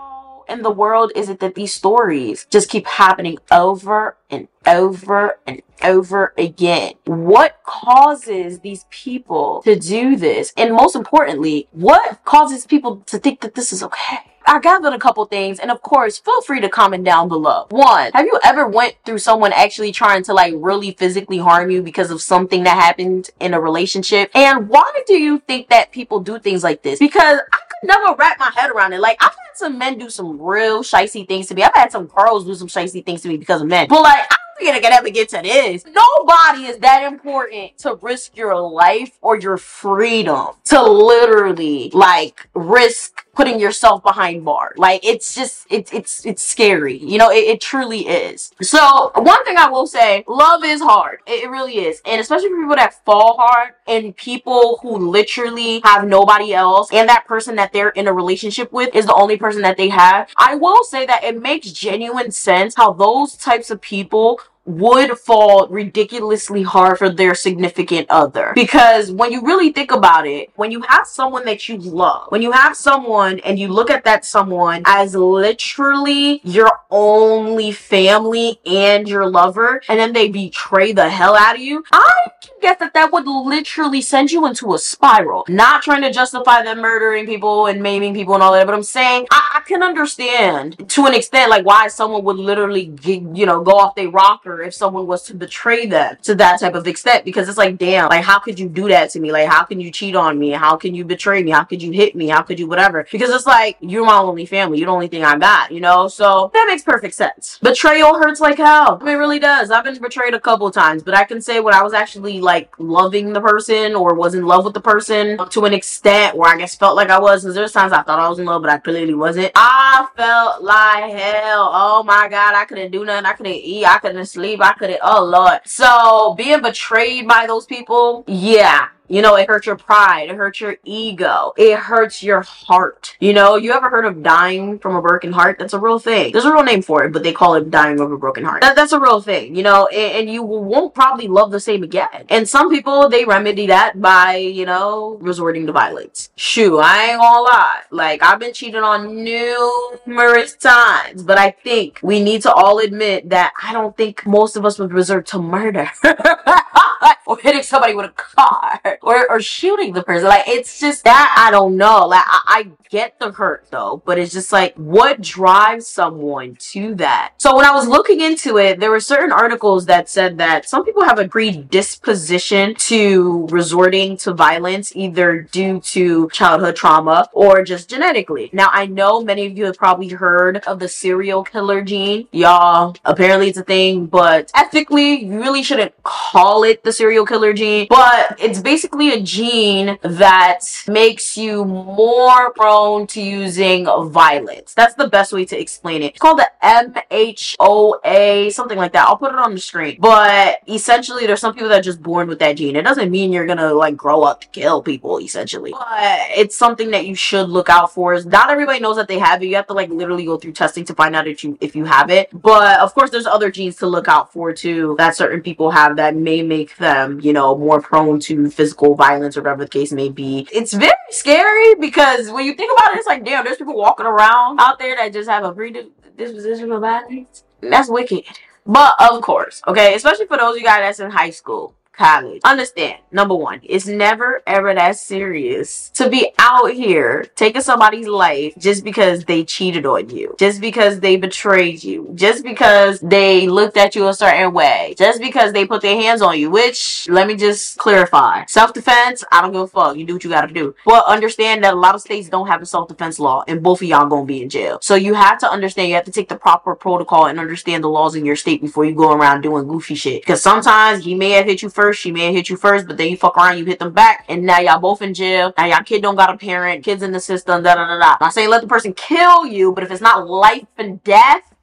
In 0.54 0.62
the 0.62 0.72
world 0.72 1.12
is 1.16 1.30
it 1.30 1.40
that 1.40 1.56
these 1.56 1.74
stories 1.74 2.46
just 2.50 2.70
keep 2.70 2.86
happening 2.86 3.38
over 3.52 4.18
and 4.30 4.48
over 4.66 5.40
and 5.46 5.62
over 5.84 6.34
again? 6.38 6.94
What 7.06 7.60
causes 7.66 8.60
these 8.60 8.86
people 8.90 9.62
to 9.64 9.76
do 9.78 10.16
this? 10.16 10.54
And 10.56 10.74
most 10.74 10.96
importantly, 10.96 11.68
what 11.72 12.24
causes 12.24 12.66
people 12.66 12.98
to 13.08 13.18
think 13.18 13.42
that 13.42 13.56
this 13.56 13.74
is 13.74 13.84
okay? 13.84 14.20
I 14.46 14.60
gathered 14.60 14.94
a 14.94 15.00
couple 15.00 15.24
things, 15.26 15.60
and 15.60 15.72
of 15.72 15.82
course, 15.82 16.20
feel 16.20 16.42
free 16.42 16.60
to 16.60 16.68
comment 16.68 17.06
down 17.06 17.30
below. 17.30 17.68
One, 17.70 18.12
have 18.14 18.26
you 18.26 18.38
ever 18.44 18.68
went 18.68 18.96
through 19.06 19.20
someone 19.20 19.54
actually 19.54 19.94
trying 19.94 20.24
to 20.24 20.34
like 20.34 20.54
really 20.58 20.92
physically 20.92 21.38
harm 21.38 21.72
you 21.72 21.82
because 21.82 22.12
of 22.12 22.22
something 22.22 22.64
that 22.64 22.78
happened 22.78 23.30
in 23.40 23.54
a 23.54 23.62
relationship? 23.62 24.30
And 24.36 24.68
why 24.68 24.92
do 25.08 25.14
you 25.14 25.40
think 25.40 25.70
that 25.70 25.92
people 25.94 26.20
do 26.20 26.40
things 26.40 26.62
like 26.62 26.84
this? 26.84 27.00
Because 27.00 27.40
I 27.54 27.60
never 27.84 28.16
wrap 28.18 28.40
my 28.40 28.52
head 28.56 28.72
around 28.72 28.94
it. 28.94 29.00
Like 29.00 29.18
I've 29.22 29.30
had 29.32 29.56
some 29.56 29.78
men 29.78 29.98
do 29.98 30.10
some 30.10 30.42
real 30.42 30.84
shicey 30.84 31.28
things 31.28 31.48
to 31.48 31.56
me. 31.56 31.64
I've 31.64 31.74
had 31.74 31.92
some 31.92 32.08
girls 32.08 32.46
do 32.46 32.56
some 32.56 32.68
shicey 32.68 33.06
things 33.06 33.22
to 33.22 33.28
me 33.28 33.38
because 33.38 33.62
of 33.62 33.68
men. 33.68 33.88
But 33.88 34.02
like 34.02 34.20
I 34.32 34.36
think 34.58 34.76
I 34.76 34.80
can 34.80 34.94
ever 34.94 35.10
get 35.10 35.30
to 35.30 35.42
this. 35.42 35.86
Nobody 35.86 36.66
is 36.66 36.78
that 36.80 37.04
important 37.12 37.78
to 37.80 37.96
risk 38.02 38.36
your 38.38 38.60
life 38.60 39.18
or 39.22 39.38
your 39.38 39.58
freedom 39.58 40.48
to 40.66 40.82
literally 40.82 41.90
like 41.94 42.48
risk 42.54 43.26
putting 43.34 43.60
yourself 43.60 44.04
behind 44.04 44.46
bars. 44.46 44.78
Like 44.78 45.04
it's 45.04 45.34
just 45.34 45.66
it's 45.70 45.92
it's 45.92 46.26
it's 46.26 46.42
scary. 46.42 46.98
You 46.98 47.18
know, 47.18 47.32
it, 47.32 47.46
it 47.46 47.62
truly 47.62 48.08
is. 48.08 48.52
So 48.62 49.12
one 49.16 49.44
thing 49.46 49.58
I 49.58 49.70
will 49.70 49.88
say, 49.88 50.24
love 50.28 50.64
is 50.64 50.82
hard. 50.82 51.20
It, 51.26 51.44
it 51.44 51.50
really 51.50 51.80
is. 51.80 52.02
And 52.06 52.22
especially 52.22 52.50
for 52.50 52.58
people 52.62 52.76
that 52.76 53.04
fall 53.06 53.38
hard 53.38 53.74
and 53.88 54.16
people 54.16 54.80
who 54.82 54.98
literally 54.98 55.82
have 55.84 56.08
nobody 56.08 56.54
else 56.54 56.92
and 56.94 57.10
that 57.10 57.26
person 57.28 57.56
that 57.56 57.74
they're 57.74 57.90
in 57.90 58.08
a 58.08 58.14
relationship 58.14 58.72
with 58.72 58.96
is 58.96 59.06
the 59.06 59.16
only 59.16 59.38
person 59.38 59.62
that 59.64 59.78
they 59.78 59.90
have. 59.90 60.30
I 60.38 60.56
will 60.56 60.84
say 60.84 61.06
that 61.06 61.24
it 61.24 61.42
makes 61.42 61.72
genuine 61.72 62.32
sense 62.32 62.76
how 62.76 62.94
those 62.94 63.36
types 63.36 63.72
of 63.72 63.82
people 63.82 64.40
would 64.66 65.18
fall 65.18 65.68
ridiculously 65.68 66.64
hard 66.64 66.98
for 66.98 67.10
their 67.10 67.36
significant 67.36 68.08
other. 68.10 68.54
Because 68.56 69.12
when 69.12 69.32
you 69.32 69.42
really 69.42 69.72
think 69.72 69.92
about 69.92 70.26
it, 70.26 70.52
when 70.56 70.72
you 70.72 70.82
have 70.82 71.06
someone 71.06 71.46
that 71.46 71.68
you 71.68 71.78
love, 71.78 72.28
when 72.30 72.42
you 72.42 72.52
have 72.52 72.76
someone 72.78 73.40
and 73.40 73.60
you 73.60 73.68
look 73.68 73.90
at 73.90 74.04
that 74.06 74.26
someone 74.26 74.84
as 74.86 75.16
literally 75.16 76.40
your 76.44 76.72
only 76.90 77.72
family 77.72 78.60
and 78.66 79.08
your 79.08 79.30
lover, 79.30 79.82
and 79.90 80.00
then 80.00 80.14
they 80.14 80.30
betray 80.30 80.94
the 80.94 81.10
hell 81.10 81.36
out 81.36 81.56
of 81.56 81.62
you, 81.62 81.84
I 81.92 82.28
can 82.42 82.54
guess 82.62 82.80
that 82.80 82.94
that 82.94 83.12
would 83.12 83.28
literally 83.28 84.02
send 84.02 84.32
you 84.32 84.46
into 84.46 84.74
a 84.74 84.80
spiral. 84.80 85.46
Not 85.50 85.84
trying 85.84 86.04
to 86.04 86.12
justify 86.12 86.64
them 86.64 86.80
murdering 86.80 87.26
people 87.26 87.68
and 87.68 87.82
maiming 87.82 88.14
people 88.14 88.34
and 88.34 88.44
all 88.44 88.54
that, 88.54 88.66
but 88.66 88.76
I'm 88.76 88.84
saying 88.84 89.28
I, 89.30 89.52
I 89.56 89.68
can 89.68 89.84
understand 89.84 90.90
to 90.90 91.06
an 91.06 91.14
extent 91.14 91.50
like 91.50 91.66
why 91.66 91.88
someone 91.90 92.24
would 92.24 92.38
literally, 92.38 92.94
you 93.04 93.46
know, 93.46 93.62
go 93.62 93.72
off 93.72 93.96
their 93.96 94.10
rocker 94.10 94.53
if 94.62 94.74
someone 94.74 95.08
was 95.08 95.24
to 95.24 95.36
betray 95.36 95.86
them 95.86 96.18
to 96.24 96.36
that 96.36 96.60
type 96.60 96.76
of 96.76 96.88
extent 96.88 97.26
because 97.26 97.50
it's 97.50 97.58
like 97.58 97.78
damn 97.78 98.10
like 98.10 98.24
how 98.24 98.40
could 98.40 98.60
you 98.60 98.70
do 98.70 98.88
that 98.90 99.10
to 99.12 99.20
me? 99.20 99.32
Like 99.32 99.48
how 99.48 99.64
can 99.64 99.80
you 99.80 99.92
cheat 99.92 100.16
on 100.16 100.38
me? 100.40 100.52
How 100.52 100.76
can 100.76 100.94
you 100.94 101.06
betray 101.06 101.44
me? 101.44 101.52
How 101.52 101.64
could 101.64 101.82
you 101.82 101.92
hit 101.92 102.16
me? 102.16 102.28
How 102.28 102.42
could 102.42 102.60
you 102.60 102.68
whatever? 102.68 103.08
Because 103.12 103.30
it's 103.30 103.46
like 103.46 103.78
you're 103.80 104.06
my 104.06 104.18
only 104.18 104.46
family. 104.46 104.78
You're 104.78 104.88
the 104.88 104.94
only 104.94 105.08
thing 105.08 105.24
I 105.24 105.38
got 105.38 105.72
you 105.72 105.80
know? 105.80 106.08
So 106.08 106.52
that 106.54 106.66
makes 106.68 106.84
perfect 106.84 107.16
sense. 107.16 107.60
Betrayal 107.62 108.16
hurts 108.16 108.40
like 108.40 108.58
hell. 108.58 109.00
I 109.02 109.04
mean, 109.04 109.16
it 109.16 109.18
really 109.18 109.40
does. 109.40 109.72
I've 109.72 109.84
been 109.84 110.00
betrayed 110.02 110.34
a 110.34 110.40
couple 110.40 110.68
of 110.68 110.74
times 110.74 111.04
but 111.04 111.16
I 111.16 111.24
can 111.24 111.42
say 111.42 111.60
when 111.60 111.74
I 111.74 111.82
was 111.82 111.94
actually 111.94 112.42
like 112.42 112.74
loving 112.78 113.34
the 113.34 113.42
person 113.42 113.96
or 113.96 114.14
was 114.16 114.36
in 114.36 114.46
love 114.46 114.66
with 114.66 114.74
the 114.74 114.82
person 114.82 115.38
to 115.50 115.66
an 115.66 115.74
extent 115.74 116.36
where 116.36 116.54
I 116.54 116.58
guess 116.58 116.76
felt 116.76 116.96
like 116.96 117.10
I 117.10 117.20
was 117.20 117.44
because 117.44 117.56
there's 117.56 117.72
times 117.72 117.94
I 117.94 118.02
thought 118.02 118.20
I 118.20 118.30
was 118.30 118.40
in 118.40 118.46
love 118.46 118.62
but 118.62 118.72
I 118.72 118.78
clearly 118.78 119.14
wasn't. 119.14 119.52
I 119.56 120.08
felt 120.16 120.64
like 120.64 121.12
hell. 121.12 121.72
Oh 121.74 122.04
my 122.04 122.28
god 122.28 122.56
I 122.56 122.66
couldn't 122.66 122.92
do 122.92 123.06
nothing. 123.06 123.26
I 123.26 123.34
couldn't 123.34 123.54
eat. 123.54 123.86
I 123.86 124.00
couldn't 124.00 124.26
sleep 124.26 124.43
sleep. 124.44 124.62
I 124.62 124.74
couldn't. 124.74 125.00
Oh 125.02 125.24
Lord. 125.24 125.62
So 125.66 126.34
being 126.36 126.62
betrayed 126.62 127.28
by 127.28 127.46
those 127.48 127.66
people, 127.66 128.24
yeah, 128.28 128.90
you 129.14 129.22
know, 129.22 129.36
it 129.36 129.48
hurts 129.48 129.68
your 129.68 129.76
pride, 129.76 130.32
it 130.32 130.36
hurts 130.36 130.60
your 130.60 130.76
ego, 130.84 131.54
it 131.56 131.78
hurts 131.78 132.24
your 132.24 132.42
heart. 132.42 133.16
You 133.20 133.32
know, 133.34 133.58
you 133.58 133.72
ever 133.72 133.88
heard 133.88 134.06
of 134.06 134.24
dying 134.24 134.80
from 134.80 134.96
a 134.96 135.04
broken 135.04 135.32
heart? 135.32 135.60
That's 135.60 135.74
a 135.74 135.80
real 135.80 136.00
thing. 136.00 136.32
There's 136.32 136.46
a 136.46 136.52
real 136.52 136.64
name 136.64 136.82
for 136.82 137.04
it, 137.04 137.14
but 137.14 137.22
they 137.22 137.32
call 137.32 137.54
it 137.54 137.70
dying 137.70 138.00
of 138.00 138.12
a 138.12 138.18
broken 138.18 138.44
heart. 138.44 138.62
That, 138.62 138.76
that's 138.76 138.92
a 138.92 139.00
real 139.00 139.22
thing, 139.22 139.56
you 139.56 139.62
know, 139.62 139.86
and, 139.86 140.22
and 140.22 140.30
you 140.32 140.42
won't 140.42 140.96
probably 140.96 141.28
love 141.28 141.52
the 141.52 141.60
same 141.60 141.84
again. 141.84 142.26
And 142.30 142.50
some 142.50 142.72
people, 142.72 143.08
they 143.08 143.24
remedy 143.24 143.68
that 143.68 144.02
by, 144.02 144.38
you 144.38 144.66
know, 144.66 145.20
resorting 145.22 145.68
to 145.68 145.72
violence. 145.72 146.32
Shoo, 146.36 146.80
I 146.80 147.12
ain't 147.12 147.20
gonna 147.20 147.42
lie. 147.42 147.82
Like, 147.92 148.24
I've 148.24 148.40
been 148.40 148.54
cheated 148.54 148.82
on 148.82 149.24
numerous 149.24 150.56
times, 150.56 151.22
but 151.22 151.38
I 151.38 151.52
think 151.52 152.00
we 152.02 152.20
need 152.20 152.42
to 152.42 152.52
all 152.52 152.80
admit 152.80 153.30
that 153.30 153.54
I 153.62 153.74
don't 153.74 153.96
think 153.96 154.26
most 154.26 154.56
of 154.56 154.66
us 154.66 154.80
would 154.80 154.92
resort 154.92 155.28
to 155.28 155.38
murder. 155.38 155.92
or 157.26 157.38
hitting 157.38 157.64
somebody 157.64 157.94
with 157.94 158.06
a 158.06 158.10
car 158.10 159.00
or 159.02 159.30
or 159.30 159.42
shooting 159.42 159.94
the 159.94 160.04
person. 160.04 160.28
Like 160.28 160.48
it's 160.48 160.80
just 160.80 161.04
that 161.04 161.36
I 161.38 161.52
don't 161.52 161.78
know. 161.78 162.08
Like 162.08 162.24
I, 162.26 162.42
I 162.48 162.72
get 162.90 163.20
the 163.20 163.32
hurt 163.32 163.66
though, 163.72 164.02
but 164.06 164.20
it's 164.20 164.34
just 164.34 164.52
like 164.52 164.76
what 164.76 165.20
drives 165.22 165.88
someone 165.88 166.56
to 166.60 166.94
that. 166.96 167.34
So 167.38 167.56
when 167.56 167.66
I 167.66 167.72
was 167.72 167.88
looking 167.88 168.22
into 168.22 168.58
it, 168.58 168.80
there 168.80 168.92
were 168.92 169.00
certain 169.00 169.32
articles 169.32 169.88
that 169.88 170.10
said 170.10 170.38
that 170.38 170.70
some 170.70 170.86
people 170.86 171.04
have 171.04 171.20
a 171.20 171.28
predisposition 171.28 172.76
to 172.76 173.48
resorting 173.50 174.18
to 174.18 174.34
violence 174.34 174.96
either 174.96 175.42
due 175.42 175.80
to 175.80 176.30
childhood 176.30 176.76
trauma 176.76 177.30
or 177.34 177.64
just 177.64 177.90
genetically. 177.90 178.50
Now 178.54 178.70
I 178.72 178.86
know 178.86 179.24
many 179.24 179.48
of 179.48 179.58
you 179.58 179.66
have 179.66 179.78
probably 179.78 180.10
heard 180.10 180.58
of 180.68 180.80
the 180.80 180.88
serial 180.88 181.44
killer 181.44 181.82
gene. 181.82 182.28
Y'all, 182.32 182.96
apparently 183.06 183.50
it's 183.50 183.58
a 183.58 183.64
thing, 183.64 184.06
but 184.06 184.52
ethically 184.54 185.26
you 185.26 185.40
really 185.40 185.64
shouldn't 185.64 185.94
call 186.04 186.64
it 186.64 186.84
the 186.84 186.94
serial 186.94 187.23
killer 187.26 187.54
gene, 187.54 187.88
but 187.90 188.36
it's 188.40 188.60
basically 188.60 189.12
a 189.12 189.22
gene 189.22 189.98
that 190.02 190.66
makes 190.88 191.38
you 191.38 191.66
more 191.66 192.52
prone 192.54 193.08
to 193.08 193.22
using 193.22 193.86
violence. 194.10 194.74
That's 194.74 194.96
the 194.96 195.08
best 195.08 195.34
way 195.34 195.46
to 195.46 195.60
explain 195.60 196.04
it. 196.04 196.12
It's 196.12 196.20
called 196.20 196.40
the 196.40 196.50
MHOA, 196.64 198.52
something 198.52 198.78
like 198.78 198.94
that. 198.94 199.08
I'll 199.08 199.18
put 199.18 199.34
it 199.34 199.40
on 199.40 199.54
the 199.54 199.60
screen. 199.60 199.98
But 200.00 200.60
essentially, 200.68 201.26
there's 201.28 201.42
some 201.42 201.54
people 201.54 201.70
that 201.70 201.80
are 201.80 201.84
just 201.84 202.02
born 202.02 202.28
with 202.28 202.40
that 202.40 202.58
gene. 202.58 202.76
It 202.76 202.84
doesn't 202.84 203.12
mean 203.12 203.32
you're 203.34 203.46
gonna 203.46 203.74
like 203.74 203.96
grow 203.96 204.22
up 204.24 204.42
to 204.42 204.48
kill 204.48 204.82
people, 204.82 205.20
essentially. 205.20 205.72
But 205.72 206.20
it's 206.36 206.56
something 206.56 206.92
that 206.92 207.06
you 207.06 207.16
should 207.16 207.50
look 207.50 207.70
out 207.70 207.94
for. 207.94 208.20
Not 208.24 208.50
everybody 208.50 208.80
knows 208.80 208.96
that 208.98 209.08
they 209.08 209.20
have 209.20 209.42
it. 209.42 209.48
You 209.48 209.56
have 209.56 209.68
to 209.68 209.74
like 209.74 209.90
literally 209.90 210.26
go 210.26 210.38
through 210.38 210.54
testing 210.54 210.86
to 210.86 210.94
find 210.94 211.16
out 211.16 211.28
if 211.28 211.44
you 211.44 211.58
if 211.62 211.76
you 211.76 211.86
have 211.86 212.10
it. 212.10 212.30
But 212.34 212.80
of 212.80 212.94
course, 212.94 213.10
there's 213.10 213.26
other 213.26 213.52
genes 213.52 213.76
to 213.78 213.88
look 213.88 214.08
out 214.08 214.32
for 214.32 214.54
too 214.54 214.96
that 214.98 215.16
certain 215.16 215.42
people 215.42 215.72
have 215.72 215.96
that 215.98 216.16
may 216.16 216.42
make 216.42 216.76
them, 216.78 217.03
you 217.22 217.34
know, 217.34 217.58
more 217.58 217.82
prone 217.82 218.20
to 218.22 218.50
physical 218.50 218.96
violence 218.96 219.38
or 219.38 219.42
whatever 219.42 219.64
the 219.64 219.70
case 219.70 219.92
may 219.92 220.10
be. 220.10 220.48
It's 220.52 220.74
very 220.74 220.92
scary 221.10 221.76
because 221.76 222.30
when 222.30 222.46
you 222.46 222.54
think 222.54 222.72
about 222.78 222.94
it, 222.94 223.00
it's 223.00 223.08
like, 223.08 223.24
damn, 223.24 223.44
there's 223.44 223.58
people 223.58 223.78
walking 223.78 224.06
around 224.06 224.60
out 224.60 224.80
there 224.80 224.96
that 224.96 225.14
just 225.14 225.30
have 225.30 225.44
a 225.44 225.54
predisposition 225.54 226.70
for 226.70 226.80
violence. 226.80 227.44
That's 227.62 227.90
wicked. 227.90 228.26
But 228.66 228.96
of 229.00 229.22
course, 229.22 229.62
okay, 229.68 229.96
especially 229.96 230.26
for 230.26 230.38
those 230.38 230.56
of 230.56 230.62
you 230.62 230.66
guys 230.66 230.82
that's 230.82 231.00
in 231.00 231.12
high 231.12 231.32
school 231.32 231.76
college. 231.94 232.42
Understand, 232.44 233.00
number 233.12 233.36
one, 233.36 233.62
it's 233.64 233.88
never 233.88 234.42
ever 234.48 234.74
that 234.74 234.98
serious 234.98 235.90
to 235.92 236.10
be 236.10 236.32
out 236.40 236.72
here 236.72 237.26
taking 237.36 237.62
somebody's 237.62 238.08
life 238.08 238.54
just 238.58 238.84
because 238.84 239.24
they 239.26 239.44
cheated 239.44 239.86
on 239.86 240.10
you, 240.10 240.36
just 240.40 240.60
because 240.60 241.00
they 241.00 241.16
betrayed 241.16 241.84
you, 241.84 242.12
just 242.16 242.44
because 242.44 243.00
they 243.00 243.48
looked 243.48 243.78
at 243.78 243.96
you 243.96 244.08
a 244.08 244.14
certain 244.14 244.54
way, 244.54 244.96
just 244.98 245.22
because 245.22 245.54
they 245.54 245.66
put 245.66 245.82
their 245.82 245.96
hands 245.96 246.22
on 246.22 246.40
you. 246.40 246.50
Which, 246.50 247.08
let 247.10 247.28
me 247.28 247.36
just 247.36 247.78
clarify 247.78 248.46
self 248.46 248.74
defense, 248.74 249.24
I 249.32 249.42
don't 249.42 249.52
give 249.52 249.62
a 249.62 249.68
fuck. 249.68 249.98
You 249.98 250.06
do 250.06 250.14
what 250.14 250.24
you 250.24 250.30
gotta 250.30 250.54
do. 250.54 250.76
But 250.86 251.06
understand 251.06 251.64
that 251.64 251.74
a 251.74 251.78
lot 251.78 251.96
of 251.96 252.02
states 252.02 252.30
don't 252.30 252.48
have 252.48 252.62
a 252.62 252.66
self 252.66 252.88
defense 252.88 253.20
law, 253.20 253.44
and 253.48 253.62
both 253.62 253.82
of 253.82 253.88
y'all 253.88 254.08
gonna 254.08 254.26
be 254.26 254.42
in 254.42 254.50
jail. 254.50 254.80
So 254.82 254.96
you 254.96 255.14
have 255.14 255.38
to 255.40 255.50
understand, 255.50 255.90
you 255.90 255.96
have 255.96 256.06
to 256.06 256.12
take 256.12 256.30
the 256.30 256.36
proper 256.36 256.76
protocol 256.76 257.28
and 257.28 257.40
understand 257.40 257.84
the 257.84 257.90
laws 257.90 258.16
in 258.16 258.26
your 258.26 258.36
state 258.36 258.62
before 258.62 258.86
you 258.86 258.96
go 258.96 259.12
around 259.12 259.42
doing 259.42 259.68
goofy 259.68 259.96
shit. 259.96 260.22
Because 260.22 260.42
sometimes 260.42 261.04
he 261.06 261.16
may 261.16 261.32
have 261.32 261.46
hit 261.46 261.62
you 261.62 261.70
first 261.70 261.83
first, 261.84 262.02
she 262.02 262.12
may 262.14 262.26
have 262.28 262.34
hit 262.34 262.50
you 262.50 262.56
first, 262.56 262.88
but 262.88 262.96
then 262.96 263.10
you 263.10 263.18
fuck 263.18 263.36
around, 263.36 263.58
you 263.58 263.66
hit 263.66 263.80
them 263.80 263.92
back, 263.92 264.24
and 264.30 264.44
now 264.44 264.60
y'all 264.60 264.80
both 264.80 265.02
in 265.02 265.14
jail. 265.14 265.54
Now 265.58 265.66
y'all 265.66 265.84
kid 265.84 266.02
don't 266.02 266.16
got 266.16 266.34
a 266.34 266.38
parent, 266.38 266.84
kids 266.84 267.04
in 267.04 267.12
the 267.12 267.20
system, 267.20 267.62
da 267.62 267.76
da 267.76 267.86
da 267.86 268.00
da. 268.00 268.16
Not 268.22 268.34
saying 268.34 268.50
let 268.50 268.62
the 268.62 268.68
person 268.68 268.94
kill 268.94 269.46
you, 269.46 269.74
but 269.74 269.84
if 269.84 269.92
it's 269.92 270.02
not 270.02 270.26
life 270.30 270.66
and 270.78 271.04
death, 271.04 271.54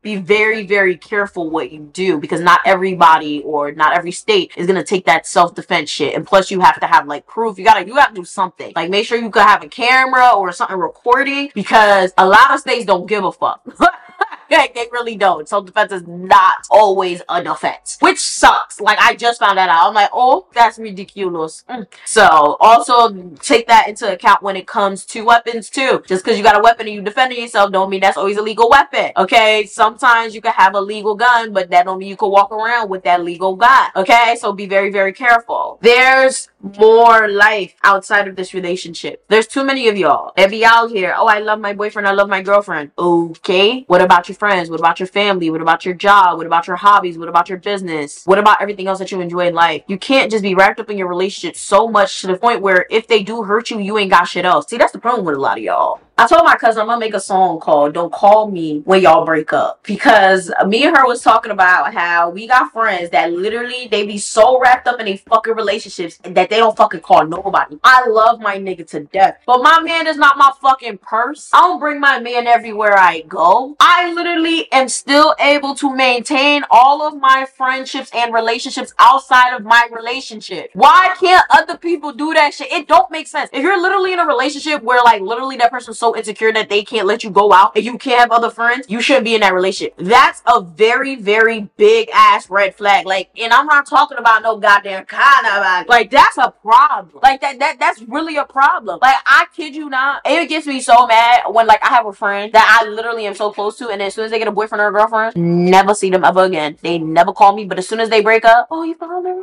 be 0.00 0.14
very, 0.14 0.64
very 0.64 0.96
careful 0.96 1.50
what 1.50 1.72
you 1.72 1.90
do 1.92 2.20
because 2.20 2.40
not 2.40 2.60
everybody 2.64 3.42
or 3.42 3.72
not 3.72 3.94
every 3.94 4.12
state 4.12 4.52
is 4.56 4.68
gonna 4.68 4.84
take 4.84 5.06
that 5.06 5.26
self 5.26 5.56
defense 5.56 5.90
shit. 5.90 6.14
And 6.14 6.24
plus, 6.24 6.52
you 6.52 6.60
have 6.60 6.78
to 6.78 6.86
have 6.86 7.08
like 7.08 7.26
proof. 7.26 7.58
You 7.58 7.64
gotta, 7.64 7.84
you 7.84 7.94
gotta 7.94 8.14
do 8.14 8.24
something. 8.24 8.72
Like 8.76 8.90
make 8.90 9.06
sure 9.06 9.18
you 9.18 9.28
could 9.28 9.42
have 9.42 9.64
a 9.64 9.68
camera 9.68 10.30
or 10.36 10.52
something 10.52 10.78
recording 10.78 11.50
because 11.52 12.12
a 12.16 12.28
lot 12.28 12.52
of 12.52 12.60
states 12.60 12.86
don't 12.86 13.06
give 13.06 13.24
a 13.24 13.32
fuck. 13.32 13.60
like, 14.56 14.74
they 14.74 14.86
really 14.90 15.16
don't. 15.16 15.48
Self 15.48 15.66
defense 15.66 15.92
is 15.92 16.06
not 16.06 16.66
always 16.70 17.22
a 17.28 17.42
defense, 17.42 17.98
which 18.00 18.20
sucks. 18.20 18.80
Like 18.80 18.98
I 18.98 19.14
just 19.14 19.40
found 19.40 19.58
that 19.58 19.68
out. 19.68 19.88
I'm 19.88 19.94
like, 19.94 20.10
oh, 20.12 20.46
that's 20.54 20.78
ridiculous. 20.78 21.64
Mm. 21.68 21.86
So 22.04 22.56
also 22.60 23.12
take 23.36 23.66
that 23.68 23.88
into 23.88 24.10
account 24.10 24.42
when 24.42 24.56
it 24.56 24.66
comes 24.66 25.04
to 25.06 25.24
weapons 25.24 25.70
too. 25.70 26.02
Just 26.06 26.24
because 26.24 26.38
you 26.38 26.44
got 26.44 26.56
a 26.56 26.62
weapon 26.62 26.86
and 26.86 26.94
you 26.94 27.02
defending 27.02 27.40
yourself, 27.40 27.72
don't 27.72 27.90
mean 27.90 28.00
that's 28.00 28.16
always 28.16 28.36
a 28.36 28.42
legal 28.42 28.70
weapon. 28.70 29.12
Okay, 29.16 29.66
sometimes 29.66 30.34
you 30.34 30.40
can 30.40 30.52
have 30.52 30.74
a 30.74 30.80
legal 30.80 31.14
gun, 31.14 31.52
but 31.52 31.70
that 31.70 31.84
don't 31.84 31.98
mean 31.98 32.08
you 32.08 32.16
can 32.16 32.30
walk 32.30 32.50
around 32.50 32.88
with 32.88 33.02
that 33.04 33.22
legal 33.22 33.56
gun. 33.56 33.90
Okay, 33.96 34.36
so 34.38 34.52
be 34.52 34.66
very, 34.66 34.90
very 34.90 35.12
careful. 35.12 35.78
There's 35.82 36.48
more 36.60 37.28
life 37.28 37.74
outside 37.82 38.28
of 38.28 38.36
this 38.36 38.54
relationship. 38.54 39.24
There's 39.28 39.46
too 39.46 39.64
many 39.64 39.88
of 39.88 39.96
y'all 39.96 40.32
that 40.36 40.50
be 40.50 40.64
out 40.64 40.90
here. 40.90 41.14
Oh, 41.16 41.26
I 41.26 41.38
love 41.38 41.60
my 41.60 41.72
boyfriend. 41.72 42.08
I 42.08 42.12
love 42.12 42.28
my 42.28 42.42
girlfriend. 42.42 42.90
Okay, 42.98 43.84
what 43.86 44.00
about 44.00 44.28
your 44.28 44.36
friends? 44.36 44.70
What 44.70 44.80
about 44.80 45.00
your 45.00 45.06
family? 45.06 45.50
What 45.50 45.62
about 45.62 45.84
your 45.84 45.94
job? 45.94 46.38
What 46.38 46.46
about 46.46 46.66
your 46.66 46.76
hobbies? 46.76 47.18
What 47.18 47.28
about 47.28 47.48
your 47.48 47.58
business? 47.58 48.24
What 48.24 48.38
about 48.38 48.60
everything 48.60 48.88
else 48.88 48.98
that 48.98 49.12
you 49.12 49.20
enjoy 49.20 49.48
in 49.48 49.54
life? 49.54 49.82
You 49.86 49.98
can't 49.98 50.30
just 50.30 50.42
be 50.42 50.54
wrapped 50.54 50.80
up 50.80 50.90
in 50.90 50.98
your 50.98 51.08
relationship 51.08 51.56
so 51.56 51.88
much 51.88 52.20
to 52.20 52.26
the 52.26 52.36
point 52.36 52.62
where 52.62 52.86
if 52.90 53.06
they 53.06 53.22
do 53.22 53.42
hurt 53.42 53.70
you, 53.70 53.78
you 53.78 53.98
ain't 53.98 54.10
got 54.10 54.24
shit 54.24 54.44
else. 54.44 54.68
See, 54.68 54.78
that's 54.78 54.92
the 54.92 54.98
problem 54.98 55.24
with 55.24 55.36
a 55.36 55.40
lot 55.40 55.58
of 55.58 55.64
y'all. 55.64 56.00
I 56.20 56.26
told 56.26 56.44
my 56.44 56.56
cousin 56.56 56.80
I'm 56.80 56.88
gonna 56.88 56.98
make 56.98 57.14
a 57.14 57.20
song 57.20 57.60
called 57.60 57.94
Don't 57.94 58.12
Call 58.12 58.50
Me 58.50 58.80
When 58.80 59.00
Y'all 59.00 59.24
Break 59.24 59.52
Up. 59.52 59.84
Because 59.84 60.50
me 60.66 60.84
and 60.84 60.96
her 60.96 61.06
was 61.06 61.22
talking 61.22 61.52
about 61.52 61.94
how 61.94 62.30
we 62.30 62.48
got 62.48 62.72
friends 62.72 63.10
that 63.10 63.32
literally 63.32 63.86
they 63.86 64.04
be 64.04 64.18
so 64.18 64.60
wrapped 64.60 64.88
up 64.88 64.98
in 64.98 65.06
a 65.06 65.16
fucking 65.16 65.54
relationships 65.54 66.18
that 66.24 66.50
they 66.50 66.56
don't 66.56 66.76
fucking 66.76 67.02
call 67.02 67.24
nobody. 67.24 67.78
I 67.84 68.08
love 68.08 68.40
my 68.40 68.56
nigga 68.56 68.84
to 68.88 69.04
death. 69.04 69.38
But 69.46 69.62
my 69.62 69.80
man 69.80 70.08
is 70.08 70.16
not 70.16 70.36
my 70.36 70.50
fucking 70.60 70.98
purse. 70.98 71.50
I 71.52 71.60
don't 71.60 71.78
bring 71.78 72.00
my 72.00 72.18
man 72.18 72.48
everywhere 72.48 72.98
I 72.98 73.20
go. 73.20 73.76
I 73.78 74.12
literally 74.12 74.66
am 74.72 74.88
still 74.88 75.36
able 75.38 75.76
to 75.76 75.94
maintain 75.94 76.64
all 76.68 77.00
of 77.06 77.16
my 77.20 77.46
friendships 77.56 78.10
and 78.12 78.34
relationships 78.34 78.92
outside 78.98 79.54
of 79.54 79.62
my 79.62 79.88
relationship. 79.92 80.70
Why 80.74 81.14
can't 81.20 81.44
other 81.50 81.76
people 81.76 82.12
do 82.12 82.34
that 82.34 82.54
shit? 82.54 82.72
It 82.72 82.88
don't 82.88 83.08
make 83.12 83.28
sense. 83.28 83.50
If 83.52 83.62
you're 83.62 83.80
literally 83.80 84.12
in 84.12 84.18
a 84.18 84.26
relationship 84.26 84.82
where 84.82 85.00
like 85.04 85.22
literally 85.22 85.56
that 85.58 85.70
person's 85.70 85.96
so 85.96 86.07
insecure 86.14 86.52
that 86.52 86.68
they 86.68 86.84
can't 86.84 87.06
let 87.06 87.24
you 87.24 87.30
go 87.30 87.52
out 87.52 87.76
and 87.76 87.84
you 87.84 87.98
can't 87.98 88.20
have 88.20 88.30
other 88.30 88.50
friends, 88.50 88.86
you 88.88 89.00
shouldn't 89.00 89.24
be 89.24 89.34
in 89.34 89.40
that 89.40 89.54
relationship. 89.54 89.94
That's 89.96 90.42
a 90.46 90.60
very, 90.60 91.16
very 91.16 91.68
big 91.76 92.10
ass 92.12 92.48
red 92.50 92.74
flag. 92.74 93.06
Like, 93.06 93.30
and 93.38 93.52
I'm 93.52 93.66
not 93.66 93.86
talking 93.86 94.18
about 94.18 94.42
no 94.42 94.56
goddamn 94.56 95.04
kind 95.06 95.46
of 95.46 95.88
like 95.88 96.10
that's 96.10 96.38
a 96.38 96.50
problem. 96.62 97.20
Like 97.22 97.40
that 97.40 97.58
that 97.58 97.78
that's 97.78 98.02
really 98.02 98.36
a 98.36 98.44
problem. 98.44 98.98
Like 99.00 99.16
I 99.26 99.46
kid 99.54 99.74
you 99.74 99.88
not, 99.88 100.22
it 100.24 100.48
gets 100.48 100.66
me 100.66 100.80
so 100.80 101.06
mad 101.06 101.42
when 101.50 101.66
like 101.66 101.82
I 101.82 101.88
have 101.88 102.06
a 102.06 102.12
friend 102.12 102.52
that 102.52 102.80
I 102.80 102.88
literally 102.88 103.26
am 103.26 103.34
so 103.34 103.52
close 103.52 103.76
to, 103.78 103.88
and 103.88 104.02
as 104.02 104.14
soon 104.14 104.24
as 104.24 104.30
they 104.30 104.38
get 104.38 104.48
a 104.48 104.52
boyfriend 104.52 104.80
or 104.82 104.88
a 104.88 104.92
girlfriend, 104.92 105.36
never 105.36 105.94
see 105.94 106.10
them 106.10 106.24
ever 106.24 106.44
again. 106.44 106.76
They 106.82 106.98
never 106.98 107.32
call 107.32 107.54
me, 107.54 107.64
but 107.64 107.78
as 107.78 107.88
soon 107.88 108.00
as 108.00 108.10
they 108.10 108.20
break 108.20 108.44
up, 108.44 108.68
oh 108.70 108.82
you 108.84 108.94
found 108.94 109.26
her. 109.26 109.42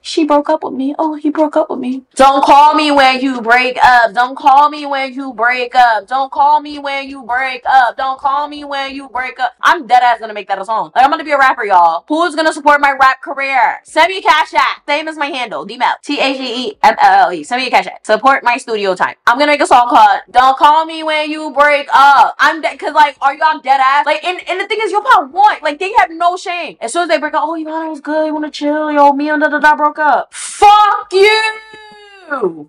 She 0.00 0.24
broke 0.24 0.48
up 0.48 0.62
with 0.64 0.74
me. 0.74 0.94
Oh, 0.98 1.14
he 1.14 1.30
broke 1.30 1.56
up 1.56 1.70
with 1.70 1.78
me. 1.80 2.04
Don't 2.14 2.42
call 2.44 2.74
me 2.74 2.90
when 2.90 3.20
you 3.20 3.40
break 3.40 3.78
up. 3.82 4.14
Don't 4.14 4.36
call 4.36 4.70
me 4.70 4.86
when 4.86 5.12
you 5.12 5.32
break 5.34 5.74
up. 5.74 6.06
Don't 6.06 6.30
call 6.30 6.60
me 6.60 6.78
when 6.78 7.08
you 7.08 7.24
break 7.24 7.62
up. 7.66 7.96
Don't 7.96 8.18
call 8.18 8.48
me 8.48 8.64
when 8.64 8.94
you 8.94 9.08
break 9.08 9.38
up. 9.38 9.54
I'm 9.60 9.86
dead 9.86 10.02
ass 10.02 10.20
gonna 10.20 10.34
make 10.34 10.48
that 10.48 10.58
a 10.60 10.64
song. 10.64 10.92
Like 10.94 11.04
I'm 11.04 11.10
gonna 11.10 11.24
be 11.24 11.32
a 11.32 11.38
rapper, 11.38 11.64
y'all. 11.64 12.04
Who's 12.08 12.34
gonna 12.34 12.52
support 12.52 12.80
my 12.80 12.92
rap 12.92 13.20
career? 13.22 13.80
Send 13.84 14.08
me 14.08 14.18
a 14.18 14.22
cash 14.22 14.54
app. 14.54 14.82
Same 14.88 15.08
as 15.08 15.16
my 15.16 15.26
handle. 15.26 15.64
D-Mel. 15.64 15.96
T-H-E-E-M-L-L-E. 16.02 17.44
Send 17.44 17.60
me 17.60 17.68
a 17.68 17.70
cash 17.70 17.86
app. 17.86 18.06
Support 18.06 18.44
my 18.44 18.56
studio 18.56 18.94
time. 18.94 19.16
I'm 19.26 19.38
gonna 19.38 19.52
make 19.52 19.62
a 19.62 19.66
song 19.66 19.88
called 19.88 20.20
Don't 20.30 20.56
Call 20.56 20.86
Me 20.86 21.02
When 21.02 21.30
You 21.30 21.52
Break 21.52 21.88
Up. 21.92 22.34
I'm 22.38 22.60
dead 22.60 22.78
cause 22.78 22.94
like 22.94 23.16
are 23.20 23.34
y'all 23.34 23.60
dead 23.60 23.80
ass? 23.80 24.06
Like 24.06 24.24
and, 24.24 24.40
and 24.48 24.60
the 24.60 24.66
thing 24.66 24.78
is 24.82 24.92
you'll 24.92 25.02
probably 25.02 25.32
want. 25.32 25.62
Like 25.62 25.78
they 25.78 25.92
have 25.98 26.10
no 26.10 26.36
shame. 26.36 26.76
As 26.80 26.92
soon 26.92 27.02
as 27.02 27.08
they 27.08 27.18
break 27.18 27.34
up, 27.34 27.42
oh 27.44 27.56
you 27.56 27.64
know 27.64 27.86
it 27.86 27.90
was 27.90 28.00
good, 28.00 28.26
you 28.26 28.34
wanna 28.34 28.50
chill, 28.50 28.90
yo, 28.92 29.12
me 29.12 29.28
and 29.28 29.42
da 29.42 29.48
da 29.48 29.58
da 29.58 29.87
broke 29.92 30.06
up. 30.06 30.34
Fuck 30.34 31.12
you! 31.12 31.54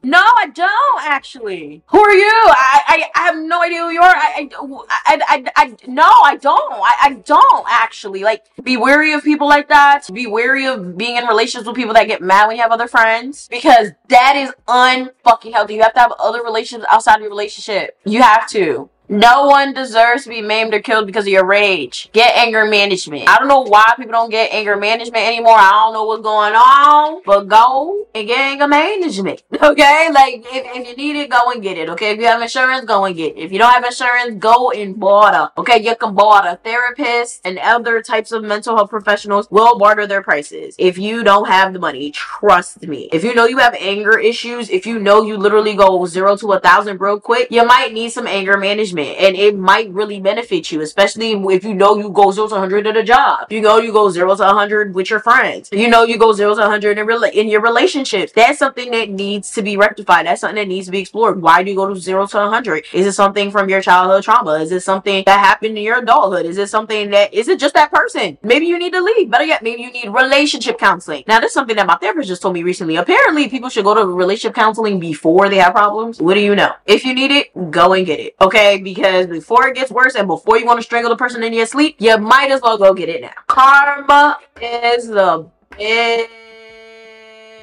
No, 0.03 0.21
I 0.21 0.49
don't 0.53 1.03
actually. 1.03 1.83
Who 1.87 1.99
are 1.99 2.13
you? 2.13 2.31
I, 2.31 2.81
I, 2.87 3.03
I 3.13 3.19
have 3.25 3.37
no 3.37 3.61
idea 3.61 3.79
who 3.79 3.89
you 3.89 4.01
are. 4.01 4.15
I, 4.15 4.49
I, 4.53 4.85
I, 4.89 5.21
I, 5.27 5.51
I 5.57 5.75
no, 5.85 6.09
I 6.09 6.37
don't. 6.37 6.73
I, 6.75 6.95
I 7.01 7.13
don't 7.25 7.65
actually. 7.69 8.23
Like, 8.23 8.45
be 8.63 8.77
wary 8.77 9.11
of 9.11 9.21
people 9.21 9.49
like 9.49 9.67
that. 9.67 10.07
Be 10.13 10.27
wary 10.27 10.65
of 10.65 10.97
being 10.97 11.17
in 11.17 11.25
relationships 11.25 11.67
with 11.67 11.75
people 11.75 11.93
that 11.95 12.07
get 12.07 12.21
mad 12.21 12.47
when 12.47 12.55
you 12.55 12.61
have 12.61 12.71
other 12.71 12.87
friends 12.87 13.49
because 13.49 13.89
that 14.07 14.37
is 14.37 14.53
unfucking 14.69 15.51
healthy. 15.51 15.73
You 15.73 15.81
have 15.81 15.93
to 15.95 15.99
have 15.99 16.13
other 16.19 16.41
relationships 16.41 16.87
outside 16.89 17.15
of 17.15 17.21
your 17.21 17.29
relationship. 17.29 17.97
You 18.05 18.21
have 18.21 18.47
to. 18.51 18.89
No 19.11 19.47
one 19.47 19.73
deserves 19.73 20.23
to 20.23 20.29
be 20.29 20.43
maimed 20.43 20.71
or 20.71 20.81
killed 20.81 21.07
because 21.07 21.25
of 21.25 21.29
your 21.29 21.43
rage. 21.43 22.09
Get 22.13 22.37
anger 22.37 22.63
management. 22.65 23.27
I 23.27 23.39
don't 23.39 23.47
know 23.47 23.61
why 23.61 23.95
people 23.97 24.11
don't 24.11 24.29
get 24.29 24.53
anger 24.53 24.75
management 24.75 25.25
anymore. 25.25 25.57
I 25.57 25.71
don't 25.71 25.93
know 25.93 26.03
what's 26.03 26.21
going 26.21 26.53
on, 26.53 27.23
but 27.25 27.47
go 27.47 28.05
and 28.13 28.27
get 28.27 28.39
anger 28.39 28.67
management. 28.67 29.43
Okay? 29.61 30.09
Like, 30.11 30.45
if, 30.45 30.65
if 30.75 30.87
you 30.87 30.95
need 30.95 31.19
it, 31.19 31.29
go 31.29 31.51
and 31.51 31.61
get 31.61 31.77
it. 31.77 31.89
Okay? 31.89 32.11
If 32.11 32.19
you 32.19 32.25
have 32.25 32.41
insurance, 32.41 32.85
go 32.85 33.05
and 33.05 33.15
get 33.15 33.35
it. 33.35 33.39
If 33.39 33.51
you 33.51 33.59
don't 33.59 33.71
have 33.71 33.83
insurance, 33.83 34.35
go 34.39 34.71
and 34.71 34.99
barter. 34.99 35.51
Okay? 35.57 35.81
You 35.81 35.95
can 35.95 36.15
barter. 36.15 36.59
Therapists 36.63 37.41
and 37.43 37.59
other 37.59 38.01
types 38.01 38.31
of 38.31 38.43
mental 38.43 38.75
health 38.75 38.89
professionals 38.89 39.47
will 39.51 39.77
barter 39.77 40.07
their 40.07 40.23
prices. 40.23 40.75
If 40.79 40.97
you 40.97 41.23
don't 41.23 41.47
have 41.47 41.73
the 41.73 41.79
money, 41.79 42.11
trust 42.11 42.81
me. 42.87 43.09
If 43.11 43.23
you 43.23 43.35
know 43.35 43.45
you 43.45 43.57
have 43.57 43.75
anger 43.77 44.17
issues, 44.17 44.69
if 44.69 44.85
you 44.85 44.97
know 44.97 45.23
you 45.23 45.37
literally 45.37 45.75
go 45.75 46.05
zero 46.05 46.37
to 46.37 46.53
a 46.53 46.59
thousand 46.59 47.01
real 47.01 47.19
quick, 47.19 47.49
you 47.51 47.65
might 47.65 47.93
need 47.93 48.11
some 48.11 48.27
anger 48.27 48.57
management 48.99 49.27
and 49.27 49.35
it 49.35 49.57
might 49.57 49.89
really 49.91 50.19
benefit 50.19 50.71
you, 50.71 50.81
especially 50.81 51.31
if 51.31 51.63
you 51.63 51.73
know 51.73 51.97
you 51.97 52.09
go 52.09 52.31
zero 52.31 52.47
to 52.47 52.55
100 52.55 52.87
at 52.87 52.97
a 52.97 53.03
job. 53.03 53.51
You 53.51 53.61
know 53.61 53.77
you 53.77 53.91
go 53.91 54.09
zero 54.09 54.35
to 54.35 54.43
100 54.43 54.93
with 54.93 55.09
your 55.09 55.19
friends. 55.19 55.69
You 55.71 55.89
know 55.89 56.03
you 56.03 56.17
go 56.17 56.33
zero 56.33 56.55
to 56.55 56.61
100 56.61 56.97
in, 56.97 57.07
rela- 57.07 57.31
in 57.31 57.47
your 57.49 57.61
relationships. 57.61 58.31
That's 58.33 58.59
something 58.59 58.91
that 58.91 59.09
needs 59.09 59.51
to 59.51 59.61
be 59.61 59.77
rectified. 59.77 60.25
That's 60.25 60.41
something 60.41 60.55
that 60.55 60.67
needs 60.67 60.87
to 60.87 60.91
be 60.91 60.99
explored. 60.99 61.41
Why 61.41 61.63
do 61.63 61.69
you 61.69 61.75
go 61.75 61.91
to 61.93 61.99
zero 61.99 62.27
to 62.27 62.37
100? 62.37 62.85
Is 62.93 63.05
it 63.05 63.13
something 63.13 63.51
from 63.51 63.69
your 63.69 63.81
childhood 63.81 64.23
trauma? 64.23 64.53
Is 64.53 64.71
it 64.71 64.81
something 64.81 65.23
that 65.25 65.39
happened 65.39 65.77
in 65.77 65.83
your 65.83 65.99
adulthood? 65.99 66.45
Is 66.45 66.57
it 66.57 66.69
something 66.69 67.09
that, 67.11 67.33
is 67.33 67.47
it 67.47 67.59
just 67.59 67.75
that 67.75 67.91
person? 67.91 68.37
Maybe 68.43 68.65
you 68.65 68.79
need 68.79 68.93
to 68.93 69.01
leave. 69.01 69.29
Better 69.29 69.45
yet, 69.45 69.63
maybe 69.63 69.81
you 69.81 69.91
need 69.91 70.09
relationship 70.09 70.77
counseling. 70.77 71.23
Now, 71.27 71.39
that's 71.39 71.53
something 71.53 71.75
that 71.75 71.87
my 71.87 71.97
therapist 71.97 72.29
just 72.29 72.41
told 72.41 72.53
me 72.53 72.63
recently. 72.63 72.95
Apparently, 72.95 73.49
people 73.49 73.69
should 73.69 73.83
go 73.83 73.93
to 73.93 74.05
relationship 74.05 74.55
counseling 74.55 74.99
before 74.99 75.49
they 75.49 75.57
have 75.57 75.73
problems. 75.73 76.19
What 76.19 76.33
do 76.35 76.39
you 76.39 76.55
know? 76.55 76.73
If 76.85 77.05
you 77.05 77.13
need 77.13 77.31
it, 77.31 77.71
go 77.71 77.93
and 77.93 78.05
get 78.05 78.19
it. 78.19 78.35
Okay? 78.41 78.81
Because 78.93 79.27
before 79.27 79.67
it 79.67 79.75
gets 79.75 79.91
worse 79.91 80.15
and 80.15 80.27
before 80.27 80.57
you 80.57 80.65
want 80.65 80.79
to 80.79 80.83
strangle 80.83 81.11
the 81.11 81.15
person 81.15 81.43
in 81.43 81.53
your 81.53 81.67
sleep, 81.67 81.97
you 81.99 82.17
might 82.17 82.49
as 82.49 82.59
well 82.59 82.75
go 82.75 82.91
get 82.91 83.07
it 83.07 83.21
now. 83.21 83.29
Karma 83.45 84.39
is 84.59 85.07
the 85.07 85.47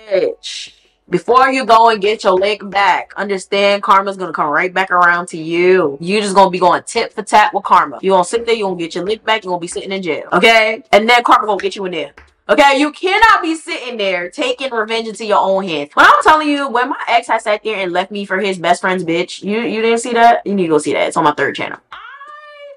bitch. 0.08 0.72
Before 1.10 1.48
you 1.50 1.64
go 1.64 1.90
and 1.90 2.00
get 2.00 2.22
your 2.22 2.34
lick 2.34 2.68
back, 2.70 3.12
understand 3.16 3.82
karma's 3.82 4.16
gonna 4.16 4.32
come 4.32 4.48
right 4.50 4.72
back 4.72 4.92
around 4.92 5.26
to 5.28 5.36
you. 5.36 5.98
You 6.00 6.20
just 6.20 6.36
gonna 6.36 6.50
be 6.50 6.60
going 6.60 6.84
tit 6.84 7.12
for 7.12 7.24
tat 7.24 7.52
with 7.52 7.64
karma. 7.64 7.98
You 8.02 8.12
gonna 8.12 8.24
sit 8.24 8.46
there, 8.46 8.54
you 8.54 8.64
gonna 8.64 8.76
get 8.76 8.94
your 8.94 9.04
lick 9.04 9.24
back, 9.24 9.42
you 9.44 9.50
gonna 9.50 9.60
be 9.60 9.66
sitting 9.66 9.90
in 9.90 10.02
jail. 10.02 10.28
Okay? 10.32 10.84
And 10.92 11.08
then 11.08 11.24
karma 11.24 11.46
gonna 11.46 11.60
get 11.60 11.74
you 11.74 11.84
in 11.86 11.92
there. 11.92 12.12
Okay, 12.48 12.78
you 12.78 12.92
cannot 12.92 13.42
be 13.42 13.56
sitting 13.56 13.96
there 13.96 14.30
taking 14.30 14.72
revenge 14.72 15.08
into 15.08 15.24
your 15.26 15.40
own 15.40 15.64
hands. 15.64 15.90
When 15.94 16.06
I'm 16.06 16.22
telling 16.22 16.48
you, 16.48 16.68
when 16.68 16.90
my 16.90 17.02
ex 17.08 17.26
had 17.26 17.42
sat 17.42 17.64
there 17.64 17.76
and 17.76 17.92
left 17.92 18.12
me 18.12 18.24
for 18.24 18.38
his 18.38 18.56
best 18.56 18.82
friend's 18.82 19.02
bitch, 19.02 19.42
you 19.42 19.62
you 19.62 19.82
didn't 19.82 19.98
see 19.98 20.12
that? 20.12 20.46
You 20.46 20.54
need 20.54 20.64
to 20.64 20.68
go 20.68 20.78
see 20.78 20.92
that. 20.92 21.08
It's 21.08 21.16
on 21.16 21.24
my 21.24 21.32
third 21.32 21.56
channel. 21.56 21.80
I 21.90 21.98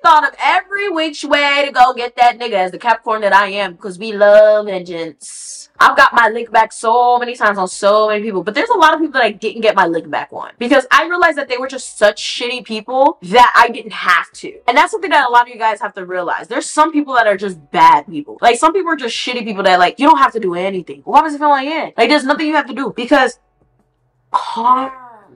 thought 0.01 0.27
of 0.27 0.35
every 0.41 0.89
which 0.89 1.23
way 1.23 1.63
to 1.67 1.71
go 1.71 1.93
get 1.93 2.15
that 2.15 2.39
nigga 2.39 2.53
as 2.53 2.71
the 2.71 2.79
Capricorn 2.79 3.21
that 3.21 3.33
I 3.33 3.49
am, 3.49 3.73
because 3.73 3.99
we 3.99 4.11
love 4.11 4.65
vengeance. 4.65 5.58
I've 5.81 5.95
got 5.95 6.13
my 6.13 6.27
lick 6.29 6.51
back 6.51 6.74
so 6.74 7.17
many 7.17 7.36
times 7.36 7.57
on 7.57 7.67
so 7.67 8.09
many 8.09 8.21
people, 8.21 8.43
but 8.43 8.53
there's 8.53 8.69
a 8.69 8.77
lot 8.77 8.93
of 8.93 9.00
people 9.00 9.13
that 9.13 9.24
I 9.24 9.31
didn't 9.31 9.62
get 9.62 9.75
my 9.75 9.88
lick 9.88 10.09
back 10.09 10.29
on 10.33 10.51
because 10.57 10.86
I 10.91 11.07
realized 11.07 11.38
that 11.38 11.48
they 11.48 11.57
were 11.57 11.67
just 11.67 11.98
such 11.98 12.21
shitty 12.21 12.65
people 12.65 13.17
that 13.24 13.53
I 13.55 13.69
didn't 13.69 13.93
have 13.93 14.29
to. 14.33 14.59
And 14.67 14.75
that's 14.75 14.91
something 14.91 15.09
that 15.12 15.27
a 15.27 15.31
lot 15.31 15.43
of 15.43 15.48
you 15.50 15.57
guys 15.59 15.79
have 15.79 15.93
to 15.93 16.05
realize. 16.05 16.48
There's 16.48 16.69
some 16.69 16.91
people 16.91 17.13
that 17.13 17.27
are 17.27 17.38
just 17.38 17.71
bad 17.71 18.07
people. 18.07 18.38
Like 18.41 18.57
some 18.57 18.74
people 18.74 18.91
are 18.91 18.98
just 18.98 19.15
shitty 19.15 19.45
people 19.45 19.63
that 19.63 19.79
like 19.79 20.00
you 20.00 20.07
don't 20.07 20.17
have 20.17 20.33
to 20.33 20.39
do 20.39 20.53
anything. 20.55 21.01
Why 21.05 21.21
does 21.21 21.33
it 21.33 21.38
feel 21.38 21.50
like? 21.50 21.98
Like 21.98 22.09
there's 22.09 22.25
nothing 22.25 22.48
you 22.48 22.55
have 22.55 22.67
to 22.67 22.74
do 22.74 22.93
because 22.95 23.39
karma, 24.31 25.27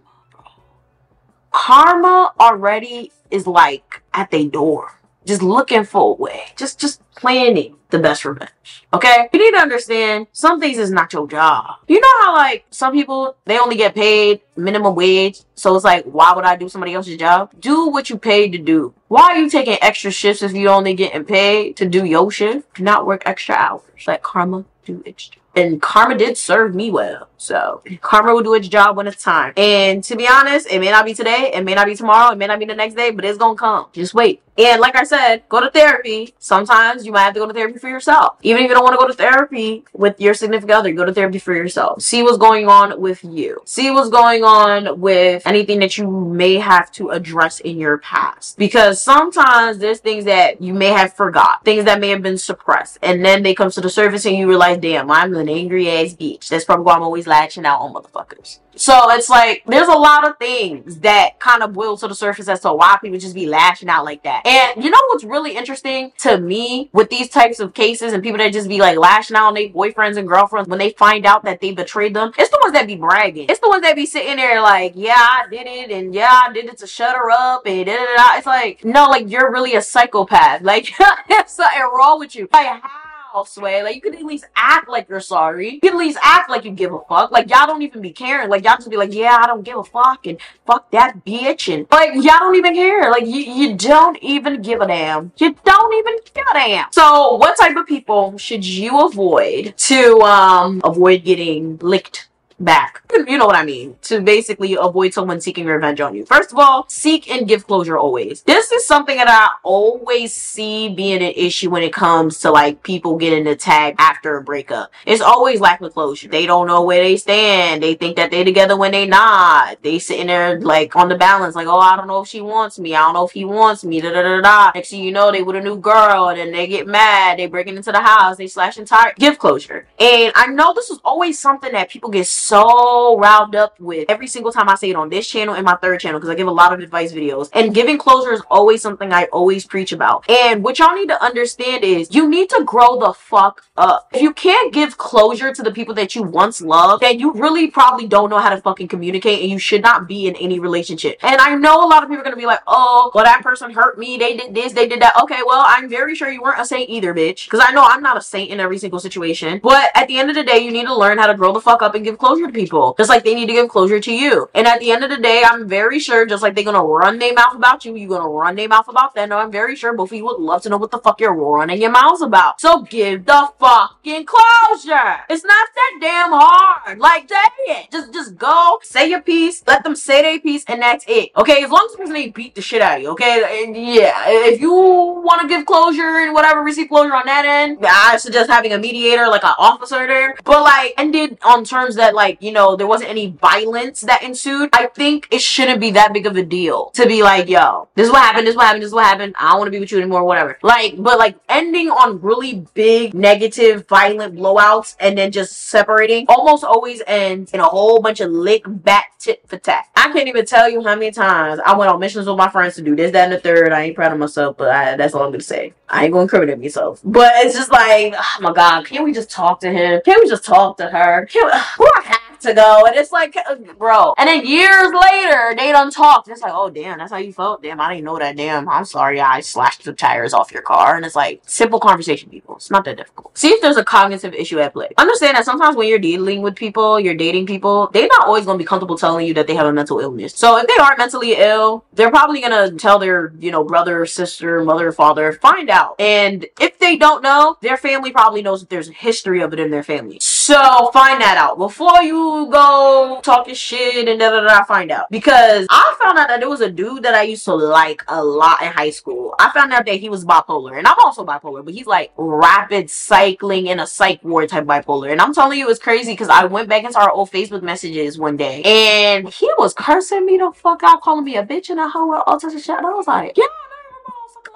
karma 1.52 2.34
already 2.40 3.12
is 3.32 3.48
like 3.48 4.04
at 4.14 4.30
their 4.32 4.46
door, 4.46 5.00
just 5.26 5.42
looking 5.42 5.84
for 5.84 6.12
a 6.12 6.22
way, 6.22 6.44
just 6.56 6.80
just 6.80 7.02
planning 7.16 7.76
the 7.90 8.00
best 8.00 8.26
revenge. 8.26 8.86
Okay? 8.94 9.30
You 9.32 9.40
need 9.40 9.58
to 9.58 9.62
understand 9.62 10.28
some 10.34 10.60
things 10.60 10.78
is 10.78 10.92
not 10.92 11.14
your 11.14 11.28
job. 11.28 11.76
You 11.88 12.00
know 12.00 12.22
how 12.22 12.34
like 12.34 12.66
some 12.70 12.92
people 12.94 13.36
they 13.46 13.60
only 13.60 13.76
get 13.76 13.96
paid 13.96 14.42
minimum 14.56 14.96
wage, 14.96 15.42
so 15.56 15.76
it's 15.76 15.86
like 15.86 16.06
why 16.06 16.34
would 16.34 16.46
I 16.46 16.56
do 16.56 16.70
somebody 16.70 16.94
else's 16.94 17.18
job? 17.18 17.52
Do 17.60 17.90
what 17.90 18.10
you 18.10 18.18
paid 18.18 18.52
to 18.54 18.58
do. 18.58 18.94
Why 19.08 19.24
are 19.32 19.38
you 19.38 19.50
taking 19.50 19.78
extra 19.82 20.12
shifts 20.12 20.42
if 20.42 20.54
you 20.54 20.70
only 20.70 20.94
getting 20.94 21.24
paid 21.24 21.78
to 21.78 21.88
do 21.88 22.06
your 22.06 22.32
shift? 22.32 22.76
Do 22.76 22.84
not 22.84 23.06
work 23.06 23.24
extra 23.26 23.56
hours. 23.56 23.84
Let 24.08 24.24
karma 24.24 24.66
do 24.86 25.02
its 25.06 25.30
job. 25.30 25.44
And 25.56 25.82
karma 25.82 26.18
did 26.18 26.36
serve 26.38 26.74
me 26.74 26.90
well. 26.90 27.30
So 27.38 27.84
karma 28.02 28.34
will 28.34 28.42
do 28.42 28.56
its 28.56 28.68
job 28.68 28.98
when 28.98 29.08
it's 29.08 29.22
time. 29.24 29.54
And 29.56 30.04
to 30.06 30.16
be 30.16 30.28
honest, 30.28 30.68
it 30.70 30.80
may 30.80 30.90
not 30.90 31.06
be 31.06 31.14
today, 31.14 31.52
it 31.54 31.64
may 31.64 31.76
not 31.76 31.86
be 31.86 31.96
tomorrow, 31.96 32.34
it 32.34 32.38
may 32.38 32.48
not 32.48 32.60
be 32.60 32.66
the 32.66 32.74
next 32.74 32.96
day, 32.96 33.12
but 33.12 33.24
it's 33.24 33.38
gonna 33.38 33.56
come. 33.56 33.88
Just 33.94 34.16
wait. 34.16 34.42
And 34.58 34.80
like 34.80 34.96
I 34.96 35.04
said, 35.04 35.44
go 35.50 35.60
to 35.62 35.72
therapy. 35.72 36.34
Sometimes 36.38 37.06
you 37.06 37.12
might 37.12 37.24
have 37.24 37.34
to 37.34 37.40
go 37.40 37.48
to 37.48 37.54
therapy 37.54 37.80
for 37.80 37.90
yourself. 37.90 38.38
Even 38.44 38.64
if 38.64 38.70
you 38.70 38.76
don't 38.76 38.84
want 38.84 38.94
to 38.94 39.00
go 39.00 39.08
to 39.08 39.14
therapy 39.14 39.84
with 39.94 40.20
your 40.20 40.34
significant 40.34 40.72
other, 40.72 40.94
go 40.94 41.06
to 41.06 41.14
therapy 41.14 41.40
for 41.40 41.56
yourself. 41.56 42.02
See 42.02 42.22
what's 42.22 42.38
going 42.38 42.68
on 42.68 43.02
with 43.02 43.24
you. 43.24 43.62
See 43.66 43.90
what's 43.90 44.10
going 44.10 44.44
on 44.44 45.00
with 45.00 45.46
anything 45.46 45.80
that 45.80 45.98
you 45.98 46.10
may 46.10 46.56
have 46.56 46.92
to 46.94 47.10
address 47.10 47.60
in 47.60 47.80
your 47.80 47.98
past. 47.98 48.58
Because 48.58 49.02
sometimes 49.02 49.80
there's 49.80 50.00
things 50.00 50.26
that 50.26 50.62
you 50.62 50.74
may 50.74 50.90
have 50.90 51.14
forgot, 51.14 51.66
things 51.66 51.86
that 51.86 52.00
may 52.00 52.10
have 52.10 52.22
been 52.22 52.38
suppressed. 52.38 53.00
And 53.02 53.26
then 53.26 53.44
they 53.44 53.56
come 53.56 53.72
to 53.72 53.82
the 53.82 53.90
surface 53.90 54.26
and 54.26 54.36
you 54.36 54.48
realize, 54.48 54.78
damn, 54.78 55.10
I'm 55.10 55.34
an 55.36 55.50
angry 55.50 55.90
ass 55.90 56.14
bitch. 56.14 56.48
That's 56.50 56.66
probably 56.66 56.86
why 56.86 56.94
I'm 56.94 57.04
always 57.04 57.28
lashing 57.28 57.66
out 57.66 57.80
on 57.80 57.94
motherfuckers. 57.94 58.60
So 58.76 59.12
it's 59.12 59.30
like 59.30 59.64
there's 59.68 59.88
a 59.88 59.98
lot 59.98 60.28
of 60.28 60.38
things 60.38 60.98
that 61.00 61.40
kind 61.40 61.64
of 61.64 61.74
boil 61.74 61.98
to 61.98 62.08
the 62.08 62.16
surface 62.16 62.48
as 62.48 62.62
to 62.62 62.74
why 62.74 62.98
people 63.02 63.20
just 63.20 63.36
be 63.36 63.46
lashing 63.46 63.90
out 63.90 64.06
like 64.06 64.24
that. 64.24 64.46
And 64.46 64.84
you 64.84 64.90
know 64.90 65.00
what's 65.08 65.24
really 65.24 65.56
interesting 65.56 66.12
to 66.20 66.40
me 66.40 66.90
with 66.94 67.10
these 67.10 67.30
types 67.30 67.60
of 67.60 67.74
cases 67.74 68.14
and 68.14 68.24
people 68.24 68.40
that 68.40 68.54
just 68.54 68.68
be 68.68 68.80
like 68.80 68.98
lashing 68.98 69.36
out 69.38 69.48
on 69.48 69.54
their 69.54 69.70
boyfriends 69.70 70.18
and 70.18 70.28
girlfriends 70.28 70.70
when 70.70 70.80
they 70.80 70.92
find 70.92 71.26
out 71.26 71.44
that 71.44 71.62
they 71.62 71.72
betrayed 71.72 72.14
them? 72.14 72.32
It's 72.38 72.50
the 72.50 72.60
ones 72.62 72.74
that 72.74 72.88
be 72.88 72.96
bragging. 72.96 73.48
It's 73.50 73.60
the 73.60 73.70
ones 73.70 73.84
that 73.84 73.96
be 73.96 74.06
sitting 74.06 74.38
there 74.38 74.62
like, 74.62 74.94
yeah, 74.96 75.16
I 75.18 75.46
did 75.50 75.68
it 75.68 75.92
and 75.92 76.14
yeah, 76.14 76.44
I 76.48 76.54
did 76.54 76.66
it 76.66 76.78
to 76.80 76.88
shut 76.88 77.16
her 77.16 77.30
up 77.32 77.66
and 77.66 77.86
da 77.86 77.96
da 77.96 78.16
da. 78.16 78.38
It's 78.38 78.48
like, 78.48 78.84
no, 78.84 79.06
like 79.06 79.30
you're 79.30 79.52
really 79.52 79.76
a 79.76 79.82
psychopath. 79.82 80.62
Like 80.62 80.94
there's 81.30 81.52
something 81.52 81.82
wrong 81.82 82.20
with 82.20 82.36
you. 82.36 82.48
Like 82.52 82.82
how? 82.82 83.03
Sway. 83.44 83.82
Like 83.84 83.96
you 83.96 84.02
could 84.02 84.16
at 84.16 84.24
least 84.24 84.46
act 84.56 84.88
like 84.88 85.10
you're 85.10 85.20
sorry. 85.20 85.76
You 85.76 85.80
could 85.80 85.94
at 85.94 85.98
least 85.98 86.20
act 86.22 86.50
like 86.50 86.66
you 86.66 86.72
give 86.72 86.94
a 86.94 87.00
fuck. 87.10 87.32
Like 87.32 87.50
y'all 87.50 87.66
don't 87.66 87.82
even 87.82 88.02
be 88.02 88.12
caring. 88.12 88.50
Like 88.50 88.64
y'all 88.64 88.78
just 88.78 88.90
be 88.90 88.98
like, 88.98 89.14
yeah, 89.14 89.38
I 89.42 89.48
don't 89.48 89.64
give 89.64 89.78
a 89.78 89.84
fuck 89.84 90.28
and 90.28 90.38
fuck 90.66 90.92
that 90.92 91.26
bitch 91.26 91.74
and 91.74 91.88
like 91.92 92.14
y'all 92.14 92.40
don't 92.40 92.56
even 92.56 92.76
care. 92.76 93.10
Like 93.10 93.26
you, 93.26 93.42
you 93.42 93.76
don't 93.76 94.18
even 94.22 94.62
give 94.62 94.82
a 94.82 94.88
damn. 94.88 95.32
You 95.38 95.56
don't 95.66 95.94
even 95.96 96.20
give 96.34 96.46
a 96.52 96.54
damn. 96.54 96.92
So 96.92 97.36
what 97.38 97.58
type 97.58 97.76
of 97.76 97.88
people 97.88 98.38
should 98.38 98.66
you 98.66 99.06
avoid 99.06 99.74
to 99.78 100.22
um 100.22 100.82
avoid 100.84 101.24
getting 101.24 101.78
licked? 101.78 102.30
Back. 102.64 103.02
You 103.26 103.38
know 103.38 103.46
what 103.46 103.56
I 103.56 103.64
mean? 103.64 103.96
To 104.04 104.22
basically 104.22 104.76
avoid 104.76 105.14
someone 105.14 105.40
seeking 105.40 105.66
revenge 105.66 106.02
on 106.02 106.14
you. 106.14 106.26
First 106.26 106.52
of 106.52 106.60
all, 106.60 106.86
seek 106.90 107.32
and 107.32 107.48
give 107.48 107.66
closure 107.66 107.98
always. 107.98 108.42
This 108.42 108.72
is 108.72 108.86
something 108.86 109.16
that 109.16 109.30
I 109.30 109.50
always 109.64 110.34
see 110.34 110.90
being 110.90 111.24
an 111.24 111.34
issue 111.36 111.70
when 111.70 111.84
it 111.84 111.94
comes 111.94 112.40
to 112.42 112.52
like 112.52 112.84
people 112.84 113.16
getting 113.18 113.48
attacked 113.48 114.00
after 114.00 114.38
a 114.38 114.44
breakup. 114.44 114.92
It's 115.06 115.22
always 115.22 115.62
lack 115.62 115.82
of 115.82 115.94
closure. 115.94 116.28
They 116.28 116.46
don't 116.46 116.68
know 116.68 116.84
where 116.84 117.02
they 117.02 117.16
stand. 117.18 117.82
They 117.82 117.96
think 117.96 118.18
that 118.18 118.30
they're 118.30 118.44
together 118.44 118.76
when 118.76 118.92
they 118.92 119.08
not. 119.08 119.82
They 119.82 120.00
sitting 120.00 120.28
there 120.28 120.60
like 120.60 120.96
on 120.96 121.08
the 121.08 121.16
balance, 121.16 121.56
like, 121.56 121.68
oh, 121.68 121.80
I 121.80 121.96
don't 121.96 122.08
know 122.08 122.22
if 122.22 122.28
she 122.28 122.42
wants 122.42 122.78
me. 122.78 122.94
I 122.94 123.00
don't 123.00 123.14
know 123.14 123.26
if 123.26 123.32
he 123.32 123.46
wants 123.46 123.84
me. 123.84 124.02
Da 124.02 124.12
da 124.12 124.22
da 124.22 124.42
da. 124.42 124.72
Next 124.76 124.90
thing 124.90 125.04
you 125.04 125.12
know, 125.12 125.32
they 125.32 125.44
with 125.44 125.56
a 125.56 125.62
new 125.62 125.78
girl, 125.78 126.30
and 126.30 126.38
then 126.38 126.52
they 126.52 126.68
get 126.68 126.88
mad. 126.88 127.40
They 127.40 127.48
breaking 127.48 127.78
into 127.78 127.92
the 127.92 128.02
house. 128.02 128.38
They 128.38 128.48
slashing 128.48 128.86
tires. 128.86 129.14
Give 129.18 129.40
closure. 129.40 129.88
And 130.00 130.34
I 130.36 130.48
know 130.48 130.74
this 130.74 130.90
is 130.90 131.00
always 131.06 131.40
something 131.40 131.72
that 131.72 131.90
people 131.90 132.10
get 132.10 132.28
so 132.28 132.53
riled 132.54 133.56
up 133.56 133.80
with 133.80 134.10
every 134.10 134.28
single 134.28 134.52
time 134.52 134.70
I 134.70 134.76
say 134.76 134.90
it 134.90 134.96
on 134.96 135.10
this 135.10 135.28
channel 135.28 135.56
and 135.56 135.66
my 135.66 135.76
third 135.76 136.00
channel 136.00 136.20
because 136.20 136.30
I 136.30 136.36
give 136.36 136.48
a 136.48 136.52
lot 136.52 136.74
of 136.74 136.80
advice 136.80 137.12
videos. 137.12 137.50
And 137.54 137.74
giving 137.74 137.98
closure 137.98 138.34
is 138.34 138.42
always 138.50 138.82
something 138.82 139.12
I 139.12 139.26
always 139.26 139.66
preach 139.66 139.92
about. 139.92 140.30
And 140.30 140.64
what 140.64 140.80
y'all 140.80 140.96
need 140.96 141.10
to 141.10 141.24
understand 141.24 141.84
is 141.84 142.14
you 142.14 142.28
need 142.30 142.50
to 142.50 142.64
grow 142.66 143.00
the 143.00 143.14
fuck 143.14 143.64
up. 143.78 144.10
If 144.14 144.22
you 144.22 144.34
can't 144.34 144.74
give 144.74 144.98
closure 144.98 145.54
to 145.54 145.64
the 145.64 145.72
people 145.72 145.96
that 145.96 146.16
you 146.16 146.24
once 146.24 146.62
loved, 146.62 147.04
then 147.04 147.20
you 147.20 147.34
really 147.34 147.68
probably 147.68 148.08
don't 148.08 148.30
know 148.30 148.40
how 148.40 148.50
to 148.50 148.62
fucking 148.62 148.88
communicate 148.88 149.42
and 149.42 149.50
you 149.50 149.60
should 149.60 149.82
not 149.82 150.08
be 150.08 150.28
in 150.28 150.36
any 150.36 150.60
relationship. 150.60 151.18
And 151.22 151.40
I 151.40 151.56
know 151.56 151.86
a 151.86 151.88
lot 151.88 152.04
of 152.04 152.10
people 152.10 152.22
are 152.22 152.24
gonna 152.24 152.36
be 152.36 152.46
like, 152.46 152.62
oh, 152.68 153.12
well, 153.14 153.24
that 153.24 153.44
person 153.44 153.72
hurt 153.72 153.98
me. 153.98 154.18
They 154.18 154.38
did 154.38 154.54
this, 154.54 154.74
they 154.74 154.88
did 154.88 155.02
that. 155.02 155.14
Okay, 155.24 155.42
well, 155.46 155.64
I'm 155.66 155.90
very 155.90 156.16
sure 156.16 156.30
you 156.30 156.42
weren't 156.42 156.60
a 156.60 156.66
saint 156.66 156.90
either, 156.90 157.14
bitch. 157.14 157.46
Because 157.46 157.62
I 157.64 157.72
know 157.72 157.84
I'm 157.84 158.02
not 158.02 158.18
a 158.18 158.22
saint 158.22 158.52
in 158.52 158.60
every 158.60 158.78
single 158.78 159.00
situation. 159.00 159.60
But 159.64 159.92
at 159.96 160.08
the 160.08 160.18
end 160.18 160.30
of 160.30 160.36
the 160.36 160.44
day, 160.44 160.60
you 160.60 160.72
need 160.72 160.86
to 160.86 160.96
learn 160.96 161.18
how 161.18 161.28
to 161.28 161.36
grow 161.36 161.54
the 161.54 161.62
fuck 161.62 161.82
up 161.82 161.96
and 161.96 162.04
give 162.04 162.18
closure 162.18 162.33
closure 162.34 162.52
to 162.52 162.54
people, 162.54 162.96
just 162.98 163.10
like 163.10 163.24
they 163.24 163.36
need 163.36 163.48
to 163.48 163.54
give 163.54 163.70
closure 163.70 164.00
to 164.00 164.14
you. 164.14 164.50
And 164.54 164.68
at 164.68 164.80
the 164.80 164.92
end 164.92 165.04
of 165.04 165.10
the 165.10 165.18
day, 165.18 165.44
I'm 165.46 165.68
very 165.68 166.00
sure, 166.00 166.26
just 166.26 166.42
like 166.42 166.56
they're 166.56 166.64
gonna 166.64 166.84
run 166.84 167.20
their 167.20 167.34
mouth 167.34 167.56
about 167.56 167.86
you, 167.86 167.96
you're 167.96 168.10
gonna 168.10 168.28
run 168.28 168.56
their 168.56 168.68
mouth 168.68 168.88
about 168.88 169.14
them. 169.14 169.32
I'm 169.32 169.52
very 169.52 169.76
sure 169.76 169.94
both 169.94 170.12
of 170.12 170.18
you 170.18 170.26
would 170.26 170.40
love 170.40 170.64
to 170.64 170.70
know 170.70 170.78
what 170.78 170.92
the 170.92 170.98
fuck 171.00 171.22
you're 171.22 171.34
running 171.34 171.82
your 171.82 171.92
mouths 171.92 172.22
about. 172.22 172.60
So 172.60 172.82
give 172.82 173.26
the 173.26 173.50
fucking 173.60 174.26
closure. 174.26 175.18
It's 175.30 175.44
not 175.44 175.68
that 175.76 175.98
damn 176.02 176.32
hard. 176.32 177.00
Like, 177.00 177.28
dang 177.28 177.42
it. 177.68 177.92
Just, 177.92 178.14
just 178.14 178.36
go, 178.38 178.80
say 178.82 179.10
your 179.10 179.22
piece, 179.22 179.64
let 179.68 179.84
them 179.84 179.96
say 179.96 180.22
their 180.22 180.40
piece, 180.40 180.64
and 180.68 180.82
that's 180.82 181.06
it. 181.08 181.32
Okay, 181.36 181.64
as 181.64 181.70
long 181.70 181.86
as 181.86 181.92
the 181.94 181.98
person 182.00 182.16
ain't 182.16 182.36
beat 182.36 182.56
the 182.56 182.62
shit 182.62 182.82
out 182.82 182.98
of 182.98 183.04
you. 183.04 183.10
Okay, 183.10 183.64
and 183.64 183.76
yeah, 183.78 184.24
if 184.28 184.60
you 184.60 184.72
want 184.72 185.42
to 185.42 185.48
give 185.48 185.66
closure 185.66 186.02
and 186.02 186.34
whatever, 186.34 186.62
receive 186.62 186.90
closure 186.90 187.14
on 187.14 187.26
that 187.26 187.46
end, 187.46 187.80
I 187.88 188.18
suggest 188.18 188.50
having 188.50 188.74
a 188.74 188.78
mediator, 188.78 189.28
like 189.28 189.44
an 189.44 189.54
officer 189.58 190.08
there. 190.08 190.36
But 190.44 190.64
like, 190.64 190.94
ended 190.98 191.38
on 191.44 191.64
terms 191.64 191.96
that 191.96 192.16
like, 192.16 192.23
you 192.42 192.52
know, 192.52 192.76
there 192.76 192.88
wasn't 192.88 193.10
any 193.10 193.32
violence 193.32 194.02
that 194.02 194.24
ensued. 194.24 194.70
I 194.74 194.88
think 194.88 195.28
it 195.32 195.42
shouldn't 195.42 195.80
be 195.80 195.92
that 195.92 196.14
big 196.14 196.26
of 196.26 196.36
a 196.36 196.44
deal 196.44 196.90
to 196.92 197.08
be 197.08 197.24
like, 197.24 197.50
yo, 197.50 197.88
this 197.96 198.08
is 198.08 198.12
what 198.12 198.22
happened, 198.22 198.48
this 198.48 198.52
is 198.52 198.58
what 198.58 198.66
happened, 198.66 198.84
this 198.84 198.88
is 198.90 198.94
what 198.94 199.06
happened. 199.06 199.36
I 199.40 199.50
don't 199.50 199.60
want 199.60 199.68
to 199.68 199.72
be 199.72 199.80
with 199.80 199.92
you 199.92 200.00
anymore, 200.00 200.24
whatever. 200.24 200.58
Like, 200.62 200.96
but 200.98 201.18
like 201.18 201.36
ending 201.50 201.90
on 201.90 202.22
really 202.22 202.66
big, 202.74 203.14
negative, 203.14 203.88
violent 203.88 204.36
blowouts 204.36 204.96
and 205.00 205.18
then 205.18 205.32
just 205.32 205.54
separating 205.70 206.26
almost 206.28 206.64
always 206.64 207.02
ends 207.08 207.52
in 207.54 207.60
a 207.60 207.66
whole 207.66 208.02
bunch 208.02 208.20
of 208.20 208.32
lick 208.32 208.64
back 208.66 209.18
tit 209.20 209.42
for 209.48 209.58
tat. 209.58 209.86
I 209.96 210.12
can't 210.12 210.28
even 210.28 210.46
tell 210.46 210.70
you 210.70 210.84
how 210.84 210.96
many 210.96 211.12
times 211.12 211.60
I 211.66 211.76
went 211.76 211.92
on 211.92 212.00
missions 212.00 212.28
with 212.28 212.38
my 212.38 212.50
friends 212.50 212.76
to 212.76 212.82
do 212.82 212.96
this, 212.96 213.12
that, 213.12 213.26
and 213.26 213.34
the 213.34 213.40
third. 213.40 213.72
I 213.72 213.84
ain't 213.84 213.96
proud 213.96 214.12
of 214.12 214.20
myself, 214.20 214.58
but 214.58 214.70
I, 214.70 214.96
that's 214.98 215.14
all 215.14 215.24
I'm 215.24 215.32
gonna 215.32 215.42
say. 215.42 215.74
I 215.90 216.06
ain't 216.06 216.14
gonna 216.14 216.24
incriminate 216.24 216.60
myself. 216.60 217.02
But 217.04 217.32
it's 217.38 217.56
just 217.56 217.72
like, 217.72 218.14
oh 218.18 218.38
my 218.42 218.54
god, 218.54 218.86
can't 218.86 219.04
we 219.04 219.14
just 219.14 219.30
talk 219.30 219.60
to 219.62 219.72
him? 219.72 220.02
Can't 220.04 220.22
we 220.22 220.30
just 220.30 220.44
talk 220.44 220.78
to 220.78 220.88
her? 220.88 221.26
Can't 221.28 221.46
we, 221.46 221.60
who 221.78 221.90
have 221.96 222.06
to 222.44 222.54
go? 222.54 222.86
And 222.86 222.96
it's 222.96 223.12
like, 223.12 223.36
uh, 223.36 223.56
bro. 223.78 224.14
And 224.18 224.28
then 224.28 224.46
years 224.46 224.92
later, 224.94 225.54
they 225.58 225.72
done 225.72 225.92
talked. 225.92 226.28
It's 226.30 226.42
like, 226.42 226.54
oh 226.54 226.70
damn, 226.70 226.98
that's 227.00 227.12
how 227.12 227.18
you 227.18 227.34
felt. 227.34 227.64
Damn, 227.64 227.82
I 227.82 227.94
didn't 227.94 228.06
know 228.06 228.20
that. 228.20 228.38
Damn, 228.38 228.70
I'm 228.70 228.86
sorry. 228.86 229.20
I 229.20 229.42
slashed 229.42 229.84
the 229.84 229.94
tires 229.94 230.34
off 230.34 230.52
your 230.52 230.62
car. 230.62 230.96
And 230.96 231.06
it's 231.06 231.16
like 231.16 231.42
simple 231.46 231.80
conversation, 231.80 232.30
people. 232.30 232.56
It's 232.56 232.72
not 232.72 232.86
that 232.86 232.98
difficult. 232.98 233.38
See 233.38 233.50
if 233.50 233.62
there's 233.62 233.78
a 233.78 233.84
cognitive 233.84 234.34
issue 234.34 234.60
at 234.60 234.74
play. 234.74 234.90
Understand 234.98 235.36
that 235.38 235.46
sometimes 235.46 235.76
when 235.76 235.88
you're 235.88 236.00
dealing 236.00 236.42
with 236.42 236.56
people, 236.56 237.00
you're 237.00 237.16
dating 237.16 237.46
people, 237.48 237.90
they're 237.94 238.08
not 238.08 238.28
always 238.28 238.46
gonna 238.46 238.58
be 238.58 238.66
comfortable 238.66 238.98
telling 238.98 239.28
you 239.28 239.34
that 239.34 239.48
they 239.48 239.56
have 239.56 239.68
a 239.68 239.74
mental 239.74 240.00
illness. 240.00 240.34
So 240.36 240.58
if 240.58 240.68
they 240.68 240.82
are 240.82 240.96
mentally 240.98 241.36
ill, 241.36 241.86
they're 241.94 242.12
probably 242.12 242.42
gonna 242.42 242.72
tell 242.72 243.00
their, 243.00 243.34
you 243.40 243.52
know, 243.52 243.64
brother, 243.64 244.06
sister, 244.06 244.64
mother, 244.64 244.92
father, 244.92 245.34
find 245.34 245.70
out. 245.70 246.00
And 246.00 246.46
if 246.60 246.80
they 246.80 246.98
don't 246.98 247.24
know, 247.24 247.58
their 247.62 247.78
family 247.78 248.12
probably 248.12 248.42
knows 248.42 248.62
that 248.62 248.70
there's 248.70 248.90
a 248.90 248.94
history 248.94 249.42
of 249.42 249.54
it 249.54 249.60
in 249.60 249.72
their 249.72 249.84
family. 249.84 250.18
So 250.44 250.90
find 250.92 251.22
that 251.22 251.38
out 251.38 251.58
before 251.58 252.04
you 252.04 252.50
go 252.52 253.22
talking 253.24 253.56
shit 253.56 254.10
and 254.10 254.20
da 254.20 254.30
da 254.30 254.42
da. 254.42 254.66
Find 254.66 254.92
out 254.92 255.10
because 255.10 255.66
I 255.70 255.96
found 256.04 256.20
out 256.20 256.28
that 256.28 256.42
there 256.42 256.50
was 256.50 256.60
a 256.60 256.70
dude 256.70 257.04
that 257.04 257.14
I 257.14 257.22
used 257.22 257.46
to 257.46 257.56
like 257.56 258.04
a 258.10 258.22
lot 258.22 258.62
in 258.62 258.70
high 258.70 258.90
school. 258.90 259.36
I 259.40 259.52
found 259.52 259.72
out 259.72 259.86
that 259.86 260.02
he 260.02 260.10
was 260.10 260.26
bipolar, 260.26 260.78
and 260.78 260.86
I'm 260.86 260.98
also 261.02 261.26
bipolar, 261.26 261.64
but 261.64 261.74
he's 261.74 261.86
like 261.88 262.12
rapid 262.18 262.90
cycling 262.90 263.68
in 263.68 263.80
a 263.80 263.88
psych 263.88 264.22
ward 264.22 264.50
type 264.50 264.66
bipolar. 264.66 265.14
And 265.14 265.22
I'm 265.22 265.34
telling 265.34 265.60
you, 265.60 265.70
it's 265.70 265.80
crazy 265.80 266.12
because 266.12 266.28
I 266.28 266.44
went 266.44 266.68
back 266.68 266.84
into 266.84 267.00
our 267.00 267.10
old 267.10 267.32
Facebook 267.32 267.62
messages 267.62 268.20
one 268.20 268.36
day, 268.36 268.64
and 268.64 269.30
he 269.30 269.50
was 269.58 269.74
cursing 269.74 270.26
me 270.26 270.36
the 270.36 270.52
fuck 270.54 270.84
out, 270.84 271.00
calling 271.00 271.24
me 271.24 271.38
a 271.38 271.46
bitch 271.46 271.70
and 271.70 271.80
a 271.80 271.88
hoe 271.88 272.12
and 272.12 272.24
all 272.28 272.38
sorts 272.38 272.58
of 272.58 272.62
shit. 272.62 272.76
And 272.76 272.86
I 272.86 272.90
was 272.90 273.08
like, 273.08 273.38
yeah, 273.38 273.46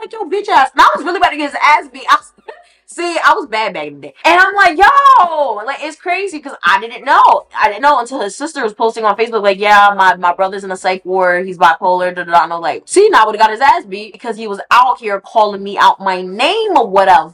like 0.02 0.12
your 0.12 0.30
bitch 0.30 0.50
ass. 0.50 0.72
And 0.74 0.82
I 0.82 0.90
was 0.96 1.06
really 1.06 1.18
about 1.18 1.30
to 1.30 1.38
get 1.38 1.52
his 1.52 1.60
ass 1.62 1.88
beat. 1.88 2.06
I 2.10 2.16
was, 2.16 2.34
See, 2.90 3.18
I 3.22 3.34
was 3.34 3.48
bad 3.48 3.74
back 3.74 3.88
in 3.88 3.96
the 3.96 4.08
day. 4.08 4.14
And 4.24 4.40
I'm 4.40 4.56
like, 4.56 4.78
yo, 4.78 5.56
like 5.66 5.80
it's 5.82 5.98
crazy 5.98 6.38
because 6.38 6.56
I 6.64 6.80
didn't 6.80 7.04
know. 7.04 7.46
I 7.54 7.68
didn't 7.68 7.82
know 7.82 8.00
until 8.00 8.22
his 8.22 8.34
sister 8.34 8.64
was 8.64 8.74
posting 8.74 9.04
on 9.04 9.18
Facebook, 9.18 9.44
like, 9.44 9.60
yeah, 9.60 9.94
my, 9.94 10.16
my 10.16 10.34
brother's 10.34 10.64
in 10.64 10.72
a 10.72 10.78
psych 10.78 11.04
ward, 11.04 11.46
he's 11.46 11.58
bipolar, 11.58 12.16
da 12.16 12.24
da 12.24 12.48
da. 12.48 12.58
Like, 12.58 12.84
see, 12.86 13.10
now 13.10 13.24
I 13.24 13.26
would 13.26 13.36
have 13.36 13.42
got 13.42 13.52
his 13.52 13.60
ass 13.60 13.84
beat 13.84 14.14
because 14.14 14.38
he 14.38 14.48
was 14.48 14.62
out 14.72 15.00
here 15.02 15.20
calling 15.20 15.62
me 15.62 15.78
out 15.78 16.00
my 16.00 16.22
name 16.22 16.78
or 16.78 16.88
whatever. 16.88 17.34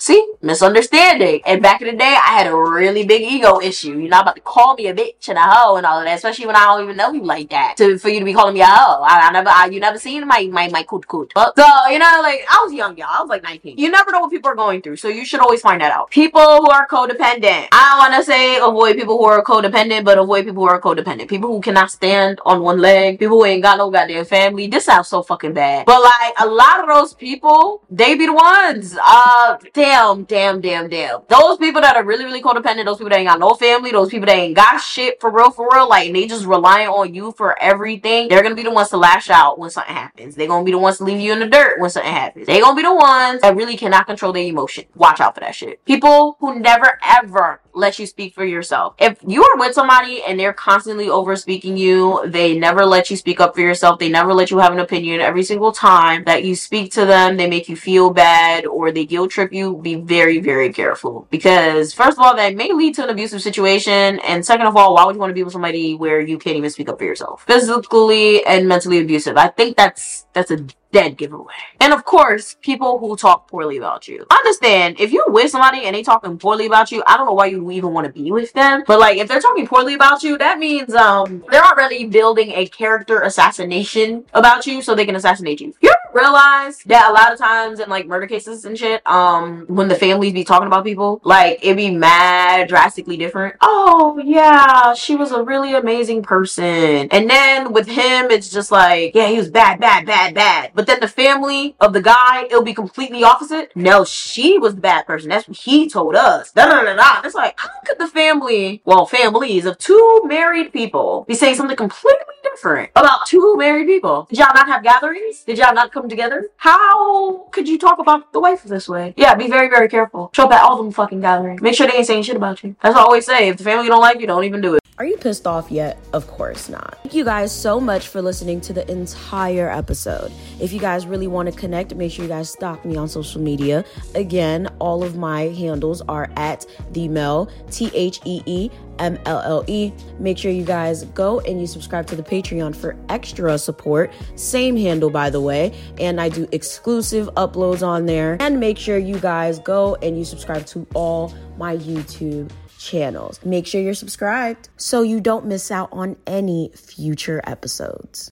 See, 0.00 0.32
misunderstanding. 0.42 1.40
And 1.44 1.60
back 1.60 1.82
in 1.82 1.88
the 1.88 1.96
day, 1.96 2.14
I 2.14 2.38
had 2.38 2.46
a 2.46 2.54
really 2.54 3.04
big 3.04 3.22
ego 3.22 3.60
issue. 3.60 3.98
You're 3.98 4.08
not 4.08 4.22
about 4.22 4.36
to 4.36 4.40
call 4.40 4.74
me 4.74 4.86
a 4.86 4.94
bitch 4.94 5.28
and 5.28 5.36
a 5.36 5.42
hoe 5.42 5.74
and 5.76 5.84
all 5.84 5.98
of 5.98 6.04
that, 6.04 6.14
especially 6.16 6.46
when 6.46 6.54
I 6.54 6.66
don't 6.66 6.84
even 6.84 6.96
know 6.96 7.10
you 7.10 7.24
like 7.24 7.50
that. 7.50 7.76
To 7.78 7.98
for 7.98 8.08
you 8.08 8.20
to 8.20 8.24
be 8.24 8.32
calling 8.32 8.54
me 8.54 8.60
a 8.60 8.66
hoe, 8.66 9.02
I, 9.02 9.28
I 9.28 9.32
never, 9.32 9.48
I, 9.48 9.66
you 9.66 9.80
never 9.80 9.98
seen 9.98 10.24
my 10.28 10.48
my 10.52 10.68
my 10.68 10.84
coot 10.84 11.08
coot. 11.08 11.32
So 11.34 11.64
you 11.90 11.98
know, 11.98 12.20
like 12.22 12.46
I 12.48 12.62
was 12.64 12.72
young, 12.72 12.96
y'all. 12.96 13.08
I 13.10 13.20
was 13.20 13.28
like 13.28 13.42
19. 13.42 13.76
You 13.76 13.90
never 13.90 14.12
know 14.12 14.20
what 14.20 14.30
people 14.30 14.50
are 14.52 14.54
going 14.54 14.82
through, 14.82 14.96
so 14.96 15.08
you 15.08 15.24
should 15.24 15.40
always 15.40 15.62
find 15.62 15.80
that 15.80 15.90
out. 15.90 16.10
People 16.10 16.42
who 16.42 16.70
are 16.70 16.86
codependent. 16.86 17.66
I 17.72 17.88
don't 17.90 17.98
want 17.98 18.14
to 18.14 18.24
say 18.24 18.58
avoid 18.58 18.94
people 18.96 19.18
who 19.18 19.24
are 19.24 19.42
codependent, 19.42 20.04
but 20.04 20.16
avoid 20.16 20.44
people 20.44 20.62
who 20.62 20.68
are 20.68 20.80
codependent. 20.80 21.26
People 21.28 21.48
who 21.48 21.60
cannot 21.60 21.90
stand 21.90 22.38
on 22.46 22.62
one 22.62 22.78
leg. 22.78 23.18
People 23.18 23.38
who 23.38 23.44
ain't 23.46 23.64
got 23.64 23.78
no 23.78 23.90
goddamn 23.90 24.24
family. 24.26 24.68
This 24.68 24.84
sounds 24.84 25.08
so 25.08 25.24
fucking 25.24 25.54
bad. 25.54 25.86
But 25.86 26.00
like 26.02 26.34
a 26.38 26.46
lot 26.46 26.80
of 26.80 26.86
those 26.86 27.14
people, 27.14 27.82
they 27.90 28.14
be 28.14 28.26
the 28.26 28.32
ones. 28.32 28.96
Uh, 29.04 29.56
damn, 29.88 30.24
damn, 30.24 30.60
damn, 30.60 30.88
damn. 30.88 31.20
Those 31.28 31.56
people 31.56 31.80
that 31.80 31.96
are 31.96 32.04
really, 32.04 32.24
really 32.24 32.42
codependent, 32.42 32.84
those 32.84 32.98
people 32.98 33.08
that 33.10 33.18
ain't 33.18 33.28
got 33.28 33.40
no 33.40 33.54
family, 33.54 33.90
those 33.90 34.10
people 34.10 34.26
that 34.26 34.36
ain't 34.36 34.54
got 34.54 34.80
shit 34.80 35.18
for 35.20 35.30
real, 35.30 35.50
for 35.50 35.66
real, 35.72 35.88
like, 35.88 36.12
they 36.12 36.26
just 36.26 36.44
relying 36.44 36.88
on 36.88 37.14
you 37.14 37.32
for 37.32 37.60
everything, 37.60 38.28
they're 38.28 38.42
gonna 38.42 38.54
be 38.54 38.62
the 38.62 38.70
ones 38.70 38.90
to 38.90 38.98
lash 38.98 39.30
out 39.30 39.58
when 39.58 39.70
something 39.70 39.94
happens. 39.94 40.34
They're 40.34 40.46
gonna 40.46 40.64
be 40.64 40.72
the 40.72 40.78
ones 40.78 40.98
to 40.98 41.04
leave 41.04 41.20
you 41.20 41.32
in 41.32 41.38
the 41.40 41.46
dirt 41.46 41.80
when 41.80 41.88
something 41.88 42.12
happens. 42.12 42.46
They're 42.46 42.60
gonna 42.60 42.76
be 42.76 42.82
the 42.82 42.94
ones 42.94 43.40
that 43.40 43.56
really 43.56 43.76
cannot 43.76 44.06
control 44.06 44.32
their 44.32 44.44
emotion. 44.44 44.84
Watch 44.94 45.20
out 45.20 45.34
for 45.34 45.40
that 45.40 45.54
shit. 45.54 45.82
People 45.86 46.36
who 46.40 46.58
never 46.58 46.98
ever 47.02 47.60
let 47.78 47.98
you 47.98 48.06
speak 48.06 48.34
for 48.34 48.44
yourself. 48.44 48.94
If 48.98 49.18
you 49.26 49.42
are 49.42 49.56
with 49.56 49.72
somebody 49.72 50.22
and 50.26 50.38
they're 50.38 50.52
constantly 50.52 51.08
over 51.08 51.36
speaking 51.36 51.76
you, 51.76 52.20
they 52.26 52.58
never 52.58 52.84
let 52.84 53.08
you 53.08 53.16
speak 53.16 53.40
up 53.40 53.54
for 53.54 53.60
yourself, 53.60 53.98
they 53.98 54.08
never 54.08 54.34
let 54.34 54.50
you 54.50 54.58
have 54.58 54.72
an 54.72 54.80
opinion 54.80 55.20
every 55.20 55.44
single 55.44 55.72
time 55.72 56.24
that 56.24 56.44
you 56.44 56.56
speak 56.56 56.92
to 56.94 57.06
them, 57.06 57.36
they 57.36 57.48
make 57.48 57.68
you 57.68 57.76
feel 57.76 58.10
bad 58.10 58.66
or 58.66 58.90
they 58.90 59.06
guilt 59.06 59.30
trip 59.30 59.52
you, 59.52 59.77
be 59.82 59.96
very, 59.96 60.38
very 60.40 60.72
careful. 60.72 61.26
Because 61.30 61.92
first 61.92 62.18
of 62.18 62.24
all, 62.24 62.36
that 62.36 62.54
may 62.54 62.72
lead 62.72 62.94
to 62.96 63.04
an 63.04 63.10
abusive 63.10 63.42
situation. 63.42 64.18
And 64.20 64.44
second 64.44 64.66
of 64.66 64.76
all, 64.76 64.94
why 64.94 65.04
would 65.04 65.14
you 65.14 65.20
want 65.20 65.30
to 65.30 65.34
be 65.34 65.42
with 65.42 65.52
somebody 65.52 65.94
where 65.94 66.20
you 66.20 66.38
can't 66.38 66.56
even 66.56 66.70
speak 66.70 66.88
up 66.88 66.98
for 66.98 67.04
yourself? 67.04 67.44
Physically 67.46 68.44
and 68.46 68.68
mentally 68.68 69.00
abusive. 69.00 69.36
I 69.36 69.48
think 69.48 69.76
that's 69.76 70.26
that's 70.32 70.50
a 70.50 70.66
dead 70.92 71.16
giveaway. 71.16 71.52
And 71.80 71.92
of 71.92 72.04
course, 72.04 72.56
people 72.62 72.98
who 72.98 73.16
talk 73.16 73.48
poorly 73.50 73.76
about 73.76 74.08
you. 74.08 74.24
Understand, 74.30 74.98
if 74.98 75.12
you're 75.12 75.28
with 75.28 75.50
somebody 75.50 75.84
and 75.84 75.94
they 75.94 76.02
talking 76.02 76.38
poorly 76.38 76.66
about 76.66 76.90
you, 76.90 77.02
I 77.06 77.16
don't 77.16 77.26
know 77.26 77.34
why 77.34 77.46
you 77.46 77.70
even 77.70 77.92
want 77.92 78.06
to 78.06 78.12
be 78.12 78.30
with 78.30 78.52
them. 78.54 78.84
But 78.86 78.98
like, 78.98 79.18
if 79.18 79.28
they're 79.28 79.40
talking 79.40 79.66
poorly 79.66 79.94
about 79.94 80.22
you, 80.22 80.38
that 80.38 80.58
means 80.58 80.94
um 80.94 81.44
they're 81.50 81.64
already 81.64 82.06
building 82.06 82.52
a 82.52 82.66
character 82.66 83.20
assassination 83.20 84.24
about 84.32 84.66
you 84.66 84.82
so 84.82 84.94
they 84.94 85.06
can 85.06 85.16
assassinate 85.16 85.60
you. 85.60 85.74
You 85.80 85.92
realize 86.14 86.78
that 86.84 87.10
a 87.10 87.12
lot 87.12 87.32
of 87.32 87.38
times 87.38 87.80
in 87.80 87.88
like 87.88 88.06
murder 88.06 88.26
cases 88.26 88.64
and 88.64 88.78
shit, 88.78 89.06
um, 89.06 89.66
when 89.68 89.88
the 89.88 89.94
families 89.94 90.32
be 90.32 90.44
talking 90.44 90.66
about 90.66 90.84
people, 90.84 91.20
like 91.24 91.58
it 91.62 91.76
be 91.76 91.90
mad 91.90 92.68
drastically 92.68 93.16
different. 93.16 93.56
Oh 93.60 94.20
yeah, 94.24 94.94
she 94.94 95.16
was 95.16 95.32
a 95.32 95.42
really 95.42 95.74
amazing 95.74 96.22
person. 96.22 97.08
And 97.10 97.28
then 97.28 97.72
with 97.72 97.88
him, 97.88 98.30
it's 98.30 98.50
just 98.50 98.70
like, 98.70 99.14
yeah, 99.14 99.28
he 99.28 99.36
was 99.38 99.50
bad, 99.50 99.80
bad, 99.80 100.06
bad, 100.06 100.34
bad. 100.34 100.72
But 100.74 100.86
then 100.86 101.00
the 101.00 101.08
family 101.08 101.76
of 101.80 101.92
the 101.92 102.02
guy, 102.02 102.44
it'll 102.44 102.62
be 102.62 102.74
completely 102.74 103.24
opposite. 103.24 103.72
No, 103.74 104.04
she 104.04 104.58
was 104.58 104.74
the 104.74 104.80
bad 104.80 105.06
person. 105.06 105.28
That's 105.28 105.48
what 105.48 105.56
he 105.56 105.88
told 105.88 106.14
us. 106.14 106.52
Da 106.52 106.66
da 106.66 106.82
da 106.82 106.94
da. 106.94 107.22
It's 107.24 107.34
like, 107.34 107.58
how 107.58 107.70
could 107.86 107.98
the 107.98 108.06
family, 108.06 108.82
well, 108.84 109.06
families 109.06 109.66
of 109.66 109.78
two 109.78 110.22
married 110.24 110.72
people 110.72 111.24
be 111.28 111.34
saying 111.34 111.56
something 111.56 111.76
completely 111.76 112.27
about 112.64 113.26
two 113.26 113.56
married 113.56 113.86
people? 113.86 114.26
Did 114.28 114.38
y'all 114.38 114.54
not 114.54 114.66
have 114.66 114.82
gatherings? 114.82 115.44
Did 115.44 115.58
y'all 115.58 115.74
not 115.74 115.92
come 115.92 116.08
together? 116.08 116.48
How 116.56 117.48
could 117.52 117.68
you 117.68 117.78
talk 117.78 117.98
about 117.98 118.32
the 118.32 118.40
wife 118.40 118.64
this 118.64 118.88
way? 118.88 119.14
Yeah, 119.16 119.34
be 119.34 119.48
very, 119.48 119.68
very 119.68 119.88
careful. 119.88 120.30
Show 120.34 120.44
up 120.44 120.52
at 120.52 120.62
all 120.62 120.76
them 120.82 120.92
fucking 120.92 121.20
gatherings. 121.20 121.62
Make 121.62 121.74
sure 121.74 121.86
they 121.86 121.94
ain't 121.94 122.06
saying 122.06 122.24
shit 122.24 122.36
about 122.36 122.62
you. 122.62 122.76
That's 122.82 122.94
what 122.94 123.02
I 123.02 123.04
always 123.04 123.26
say. 123.26 123.48
If 123.48 123.58
the 123.58 123.64
family 123.64 123.88
don't 123.88 124.00
like 124.00 124.20
you, 124.20 124.26
don't 124.26 124.44
even 124.44 124.60
do 124.60 124.74
it. 124.74 124.80
Are 124.98 125.04
you 125.04 125.16
pissed 125.16 125.46
off 125.46 125.70
yet? 125.70 125.96
Of 126.12 126.26
course 126.26 126.68
not. 126.68 126.98
Thank 127.04 127.14
you 127.14 127.24
guys 127.24 127.52
so 127.52 127.78
much 127.78 128.08
for 128.08 128.20
listening 128.20 128.60
to 128.62 128.72
the 128.72 128.90
entire 128.90 129.70
episode. 129.70 130.32
If 130.60 130.72
you 130.72 130.80
guys 130.80 131.06
really 131.06 131.28
want 131.28 131.48
to 131.48 131.56
connect, 131.56 131.94
make 131.94 132.10
sure 132.10 132.24
you 132.24 132.28
guys 132.28 132.50
stalk 132.50 132.84
me 132.84 132.96
on 132.96 133.08
social 133.08 133.40
media. 133.40 133.84
Again, 134.16 134.66
all 134.80 135.04
of 135.04 135.16
my 135.16 135.42
handles 135.42 136.02
are 136.08 136.28
at 136.34 136.66
the 136.90 137.06
Mel, 137.06 137.48
T 137.70 137.92
H 137.94 138.18
E 138.24 138.42
E 138.44 138.70
M 138.98 139.20
L 139.24 139.40
L 139.42 139.64
E. 139.68 139.92
Make 140.18 140.36
sure 140.36 140.50
you 140.50 140.64
guys 140.64 141.04
go 141.04 141.38
and 141.40 141.60
you 141.60 141.68
subscribe 141.68 142.08
to 142.08 142.16
the 142.16 142.22
Patreon 142.48 142.74
for 142.74 142.96
extra 143.08 143.58
support. 143.58 144.12
Same 144.36 144.76
handle, 144.76 145.10
by 145.10 145.30
the 145.30 145.40
way. 145.40 145.72
And 145.98 146.20
I 146.20 146.28
do 146.28 146.48
exclusive 146.52 147.28
uploads 147.36 147.86
on 147.86 148.06
there. 148.06 148.36
And 148.40 148.60
make 148.60 148.78
sure 148.78 148.98
you 148.98 149.18
guys 149.18 149.58
go 149.58 149.96
and 149.96 150.18
you 150.18 150.24
subscribe 150.24 150.66
to 150.66 150.86
all 150.94 151.34
my 151.56 151.76
YouTube 151.76 152.50
channels. 152.78 153.40
Make 153.44 153.66
sure 153.66 153.80
you're 153.80 153.94
subscribed 153.94 154.68
so 154.76 155.02
you 155.02 155.20
don't 155.20 155.46
miss 155.46 155.70
out 155.70 155.88
on 155.92 156.16
any 156.26 156.70
future 156.74 157.40
episodes. 157.44 158.26